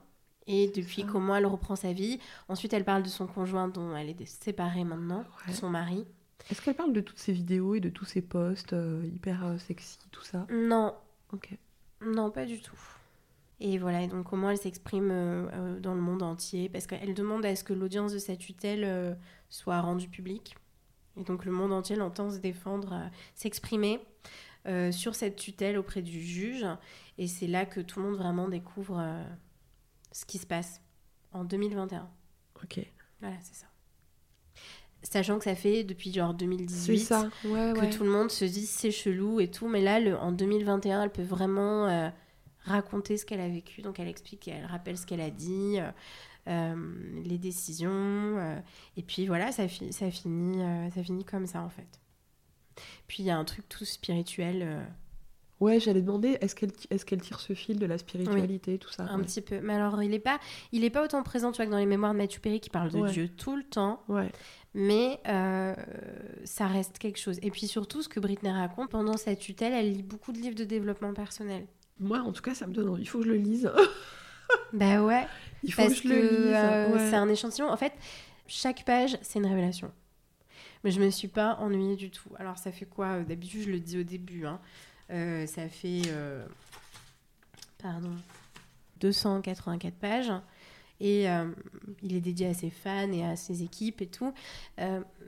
[0.48, 1.08] et depuis ça.
[1.12, 2.20] comment elle reprend sa vie.
[2.50, 5.52] Ensuite, elle parle de son conjoint dont elle est séparée maintenant, Ouais.
[5.52, 6.06] de son mari.
[6.52, 9.58] Est-ce qu'elle parle de toutes ces vidéos et de tous ces posts euh, hyper euh,
[9.58, 10.46] sexy, tout ça?
[10.52, 10.94] Non,
[11.34, 11.50] Ok.
[12.02, 12.78] Non, pas du tout.
[13.60, 17.44] Et voilà, et donc comment elle s'exprime euh, dans le monde entier, parce qu'elle demande
[17.46, 19.16] à ce que l'audience de sa tutelle euh,
[19.50, 20.56] soit rendue publique.
[21.18, 24.00] Et donc le monde entier l'entend se défendre, s'exprimer
[24.68, 26.66] euh, sur cette tutelle auprès du juge.
[27.18, 29.24] Et c'est là que tout le monde vraiment découvre euh,
[30.12, 30.82] ce qui se passe
[31.32, 32.10] en 2021.
[32.64, 32.80] Ok.
[33.22, 33.68] Voilà, c'est ça.
[35.04, 37.30] Sachant que ça fait depuis genre 2018 C'est ça.
[37.46, 37.90] Ouais, que ouais.
[37.92, 39.68] tout le monde se dit c'est chelou et tout.
[39.68, 42.10] Mais là, le- en 2021, elle peut vraiment euh,
[42.64, 43.84] raconter ce qu'elle a vécu.
[43.84, 45.78] Donc elle explique, elle rappelle ce qu'elle a dit,
[46.48, 46.76] euh,
[47.24, 47.92] les décisions.
[47.92, 48.60] euh,
[48.98, 52.02] et puis voilà, ça, fi- ça, finit, euh, ça finit comme ça en fait.
[53.08, 54.84] Puis il y a un truc tout spirituel, euh,
[55.62, 59.04] Ouais, j'allais demander, est-ce qu'elle est tire ce fil de la spiritualité, tout ça?
[59.04, 59.26] Un ouais.
[59.26, 59.62] petit peu.
[59.62, 60.38] Mais alors, il n'est pas,
[60.74, 62.70] il est pas autant présent tu vois, que dans les mémoires de Mathieu Perry qui
[62.70, 63.10] parle de Ouais.
[63.10, 64.04] Dieu tout le temps.
[64.10, 64.30] Ouais.
[64.74, 65.74] Mais euh,
[66.44, 67.40] ça reste quelque chose.
[67.42, 70.56] Et puis surtout, ce que Britney raconte, pendant sa tutelle, elle lit beaucoup de livres
[70.56, 71.66] de développement personnel.
[72.02, 73.04] Moi, en tout cas, ça me donne envie.
[73.04, 73.72] Il faut que je le lise.
[74.74, 75.26] Bah ouais,
[75.64, 76.54] Il faut parce que je le lise.
[76.54, 77.10] euh, ouais.
[77.10, 77.68] c'est un échantillon.
[77.70, 77.94] En fait,
[78.46, 79.92] chaque page, c'est une révélation.
[80.86, 82.30] Mais je me suis pas ennuyée du tout.
[82.38, 84.46] Alors ça fait quoi euh, D'habitude, je le dis au début.
[84.46, 84.60] hein.
[85.10, 86.46] Euh, ça fait, euh,
[87.80, 88.12] pardon,
[89.00, 90.32] 284 pages.
[91.00, 91.50] Et euh,
[92.04, 94.32] il est dédié à ses fans et à ses équipes et tout.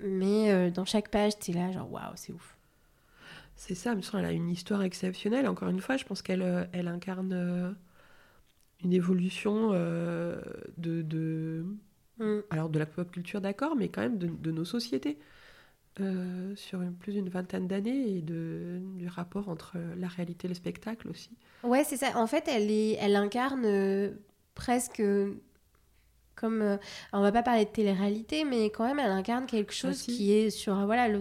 [0.03, 2.55] Mais dans chaque page, tu es là, genre, waouh, c'est ouf.
[3.55, 5.47] C'est ça, elle a une histoire exceptionnelle.
[5.47, 7.76] Encore une fois, je pense qu'elle elle incarne
[8.84, 11.66] une évolution de, de,
[12.20, 12.39] Mm.
[12.49, 15.18] alors de la pop culture, d'accord, mais quand même de, de nos sociétés.
[16.02, 20.50] Euh, sur une- plus d'une vingtaine d'années et de, du rapport entre la réalité et
[20.50, 21.32] le spectacle aussi.
[21.64, 22.18] Ouais, c'est ça.
[22.18, 24.12] En fait, elle, est, elle incarne euh,
[24.56, 25.02] presque
[26.36, 26.62] comme.
[26.62, 26.78] euh,
[27.14, 30.16] on va pas parler de télé-réalité, mais quand même, elle incarne quelque chose si.
[30.16, 31.20] qui est sur voilà, le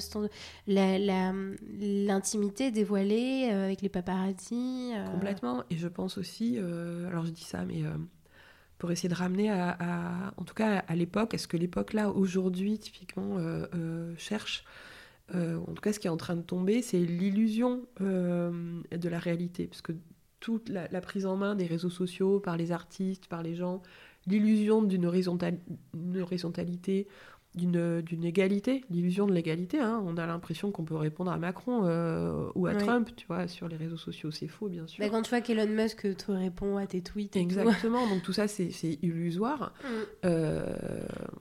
[2.06, 4.92] l'intimité dévoilée euh, avec les paparazzis.
[4.94, 5.06] euh.
[5.12, 5.64] Complètement.
[5.70, 7.82] Et je pense aussi, alors je dis ça, mais
[8.78, 12.10] pour essayer de ramener à, à- en tout cas à l'époque, est-ce que l'époque là,
[12.10, 14.64] aujourd'hui, typiquement, euh, euh, cherche,
[15.34, 19.18] euh, en tout cas ce qui est en train de tomber, c'est l'illusion de la
[19.18, 19.66] réalité.
[19.66, 19.92] Parce que
[20.40, 23.82] toute la, prise en main des réseaux sociaux par les artistes, par les gens,
[24.26, 25.58] l'illusion d'une horizontal-
[25.94, 27.08] une horizontalité,
[27.56, 29.80] d'une égalité, l'illusion de l'égalité.
[29.80, 30.02] hein.
[30.06, 32.76] On a l'impression qu'on peut répondre à Macron euh, ou à Ouais.
[32.76, 34.30] Trump, tu vois, sur les réseaux sociaux.
[34.30, 35.02] C'est faux, bien sûr.
[35.02, 37.34] Bah, quand tu vois qu'Elon Musk te répond à tes tweets.
[37.34, 37.44] et tout.
[37.44, 38.68] Exactement, donc tout ça c'est
[39.02, 39.72] illusoire.
[39.82, 39.86] Mm.
[40.26, 40.76] Euh,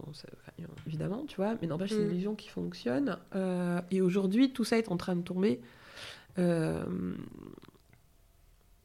[0.05, 0.51] bon, ça- enfin,
[0.87, 2.11] évidemment, tu vois, mais n'empêche, c'est une Mm.
[2.11, 3.17] illusion qui fonctionne.
[3.35, 5.59] Euh, et aujourd'hui, tout ça est en train de tomber.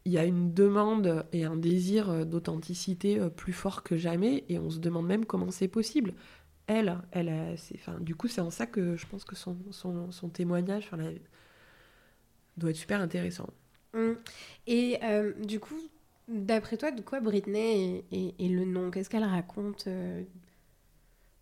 [0.07, 4.71] Il y a une demande et un désir d'authenticité plus fort que jamais, et on
[4.71, 6.15] se demande même comment c'est possible.
[6.73, 10.29] Elle, elle a, du coup, c'est en ça que je pense que son, son, son
[10.29, 10.89] témoignage
[12.57, 13.49] doit être super intéressant.
[13.93, 14.13] Mm.
[14.69, 15.81] Et euh, du coup,
[16.29, 18.93] d'après toi, de quoi Britney est, le nom?
[18.93, 20.23] Qu'est-ce qu'elle raconte euh,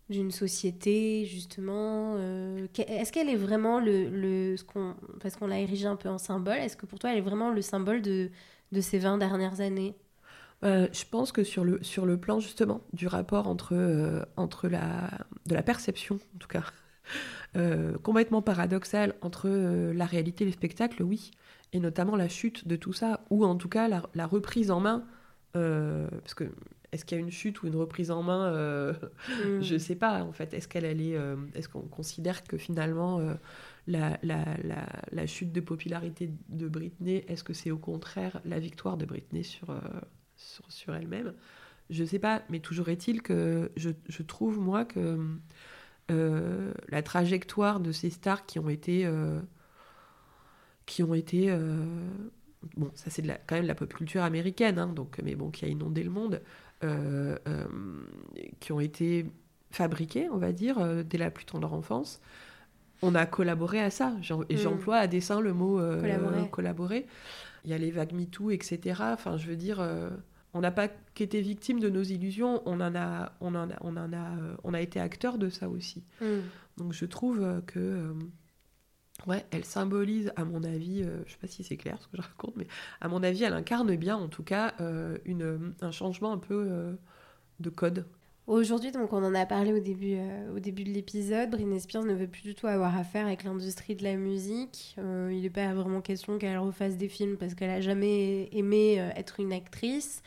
[0.09, 4.09] d'une société, justement euh, Est-ce qu'elle est vraiment le...
[4.09, 7.11] le ce qu'on, parce qu'on l'a érigée un peu en symbole, est-ce que pour toi,
[7.11, 8.31] elle est vraiment le symbole de,
[8.71, 9.93] de ces 20 dernières années?
[10.65, 14.67] Euh, je pense que sur le, sur le plan justement du rapport entre, euh, entre
[14.67, 15.09] la,
[15.45, 16.63] de la perception, en tout cas,
[17.55, 21.31] euh, complètement paradoxale entre la réalité et les spectacles, oui,
[21.73, 24.79] et notamment la chute de tout ça, ou en tout cas la, la reprise en
[24.81, 25.05] main,
[25.53, 26.45] parce que
[26.91, 28.93] est-ce qu'il y a une chute ou une reprise en main euh,
[29.43, 29.61] Mm.
[29.61, 30.53] Je sais pas, en fait.
[30.53, 31.15] Est-ce qu'elle allait.
[31.15, 33.35] euh, Est-ce qu'on considère que finalement, euh,
[33.87, 38.59] la, la, la, la chute de popularité de Britney, est-ce que c'est au contraire la
[38.59, 39.69] victoire de Britney sur,
[40.39, 41.33] sur, sur elle-même
[41.89, 45.17] Je sais pas, mais toujours est-il que je, je trouve, moi, que
[46.11, 49.05] euh, la trajectoire de ces stars qui ont été.
[49.05, 49.39] euh,
[50.85, 51.51] qui ont été.
[51.51, 51.85] euh,
[52.77, 55.65] bon, ça c'est quand même de la pop culture américaine, hein, donc, mais bon, qui
[55.65, 56.41] a inondé le monde,
[58.59, 59.25] qui ont été
[59.71, 62.21] fabriquées, on va dire, dès la plus tendre enfance.
[63.01, 64.13] On a collaboré à ça.
[64.49, 64.57] Et Mm.
[64.57, 66.49] j'emploie à dessein le mot euh, Collaborer.
[66.49, 67.07] collaborer.
[67.65, 69.13] Il y a les vagues MeToo, etc.
[69.13, 70.09] Enfin, je veux dire, euh,
[70.53, 73.97] on n'a pas qu'été victime de nos illusions, on en a, on en a, on
[73.97, 76.03] en a, euh, on a été acteur de ça aussi.
[76.21, 76.39] Mm.
[76.77, 78.13] Donc je trouve euh, que euh,
[79.27, 82.17] ouais, elle symbolise, à mon avis, euh, je sais pas si c'est clair ce que
[82.17, 82.67] je raconte, mais
[83.01, 84.73] à mon avis, elle incarne bien, en tout cas,
[85.25, 86.97] une, un changement un peu
[87.59, 88.05] de code.
[88.49, 91.51] Aujourd'hui, donc, on en a parlé au début, euh, au début de l'épisode.
[91.51, 94.95] Britney Spears ne veut plus du tout avoir affaire avec l'industrie de la musique.
[94.97, 98.99] Euh, il n'est pas vraiment question qu'elle refasse des films parce qu'elle a jamais aimé
[98.99, 100.23] euh, être une actrice.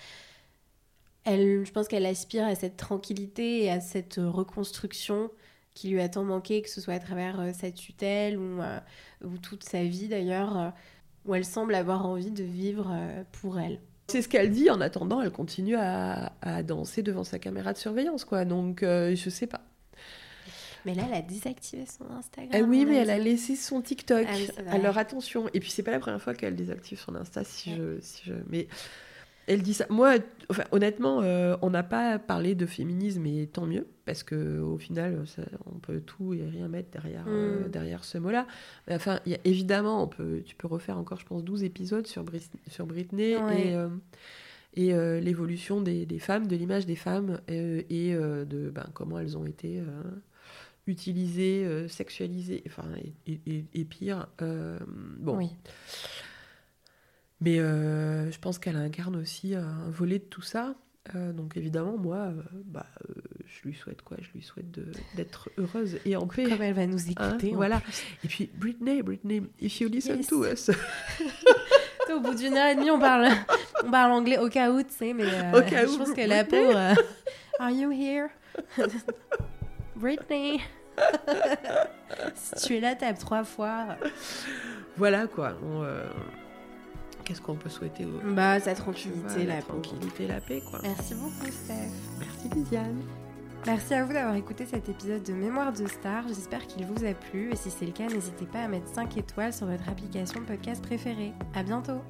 [1.25, 5.29] Elle, je pense qu'elle aspire à cette tranquillité et à cette reconstruction
[5.75, 8.61] qui lui a tant manqué, que ce soit à travers sa tutelle ou,
[9.25, 10.73] ou toute sa vie d'ailleurs,
[11.25, 12.95] où elle semble avoir envie de vivre
[13.33, 13.81] pour elle.
[14.13, 14.71] C'est ce qu'elle dit.
[14.71, 18.45] En attendant, elle continue à, à danser devant sa caméra de surveillance, quoi.
[18.45, 19.63] Donc, euh, je sais pas.
[20.85, 22.51] Mais là, elle a désactivé son Instagram.
[22.53, 24.27] Eh oui, mais elle a laissé son TikTok.
[24.29, 24.49] Ah oui.
[24.69, 25.49] Alors attention.
[25.55, 27.45] Et puis c'est pas la première fois qu'elle désactive son Insta.
[27.45, 28.67] Si je, si je, mais
[29.47, 29.87] elle dit ça.
[29.91, 30.15] Moi,
[30.51, 34.79] enfin, honnêtement, euh, on n'a pas parlé de féminisme et tant mieux parce que au
[34.79, 37.71] final, ça- on peut tout et rien mettre derrière euh, Mm.
[37.71, 38.47] derrière ce mot-là.
[38.91, 42.07] Enfin, il y a- évidemment, on peut, tu peux refaire encore, je pense, 12 épisodes
[42.07, 43.69] sur, Bris- sur Britney Ouais.
[43.69, 43.89] et euh,
[44.75, 49.45] et l'évolution des, des femmes, de l'image des femmes et de ben, comment elles ont
[49.45, 49.83] été
[50.87, 52.85] utilisées, sexualisées, enfin,
[53.27, 54.29] et, et- et- et pire.
[55.19, 55.37] bon.
[55.37, 55.51] Oui.
[57.45, 60.75] Mais euh, je pense qu'elle incarne aussi un volet de tout ça.
[61.17, 63.15] Euh, donc évidemment, moi, euh, bah, euh,
[63.47, 64.17] je lui souhaite quoi?
[64.21, 64.71] Je lui souhaite
[65.17, 66.45] d'être heureuse et en paix.
[66.45, 67.51] Comme elle va nous écouter.
[67.51, 67.81] Hein, voilà.
[67.81, 68.05] plus.
[68.25, 70.27] Et puis Britney, Britney, if you listen Yes.
[70.29, 70.71] to us,
[72.15, 73.29] Au bout d'une heure et demie, on parle,
[73.85, 76.13] on parle anglais au cas où, tu sais, mais euh, Au cas je où, pense
[76.13, 76.77] que la pauvre.
[76.77, 76.95] euh,
[77.59, 78.29] Are you here?
[79.97, 80.61] Britney.
[82.35, 83.97] si tu es là, tape trois fois.
[84.97, 85.55] voilà quoi.
[85.65, 86.07] On, euh,
[87.25, 90.81] Qu'est-ce qu'on peut souhaiter aux Bah, sa tranquillité, la la tranquillité, la paix quoi.
[90.83, 91.91] Merci beaucoup, Steph.
[92.19, 93.01] Merci Lisiane.
[93.65, 96.27] Merci à vous d'avoir écouté cet épisode de Mémoire de Star.
[96.27, 97.53] J'espère qu'il vous a plu.
[97.53, 100.83] Et si c'est le cas, n'hésitez pas à mettre 5 étoiles sur votre application podcast
[100.83, 101.33] préférée.
[101.55, 102.01] À bientôt!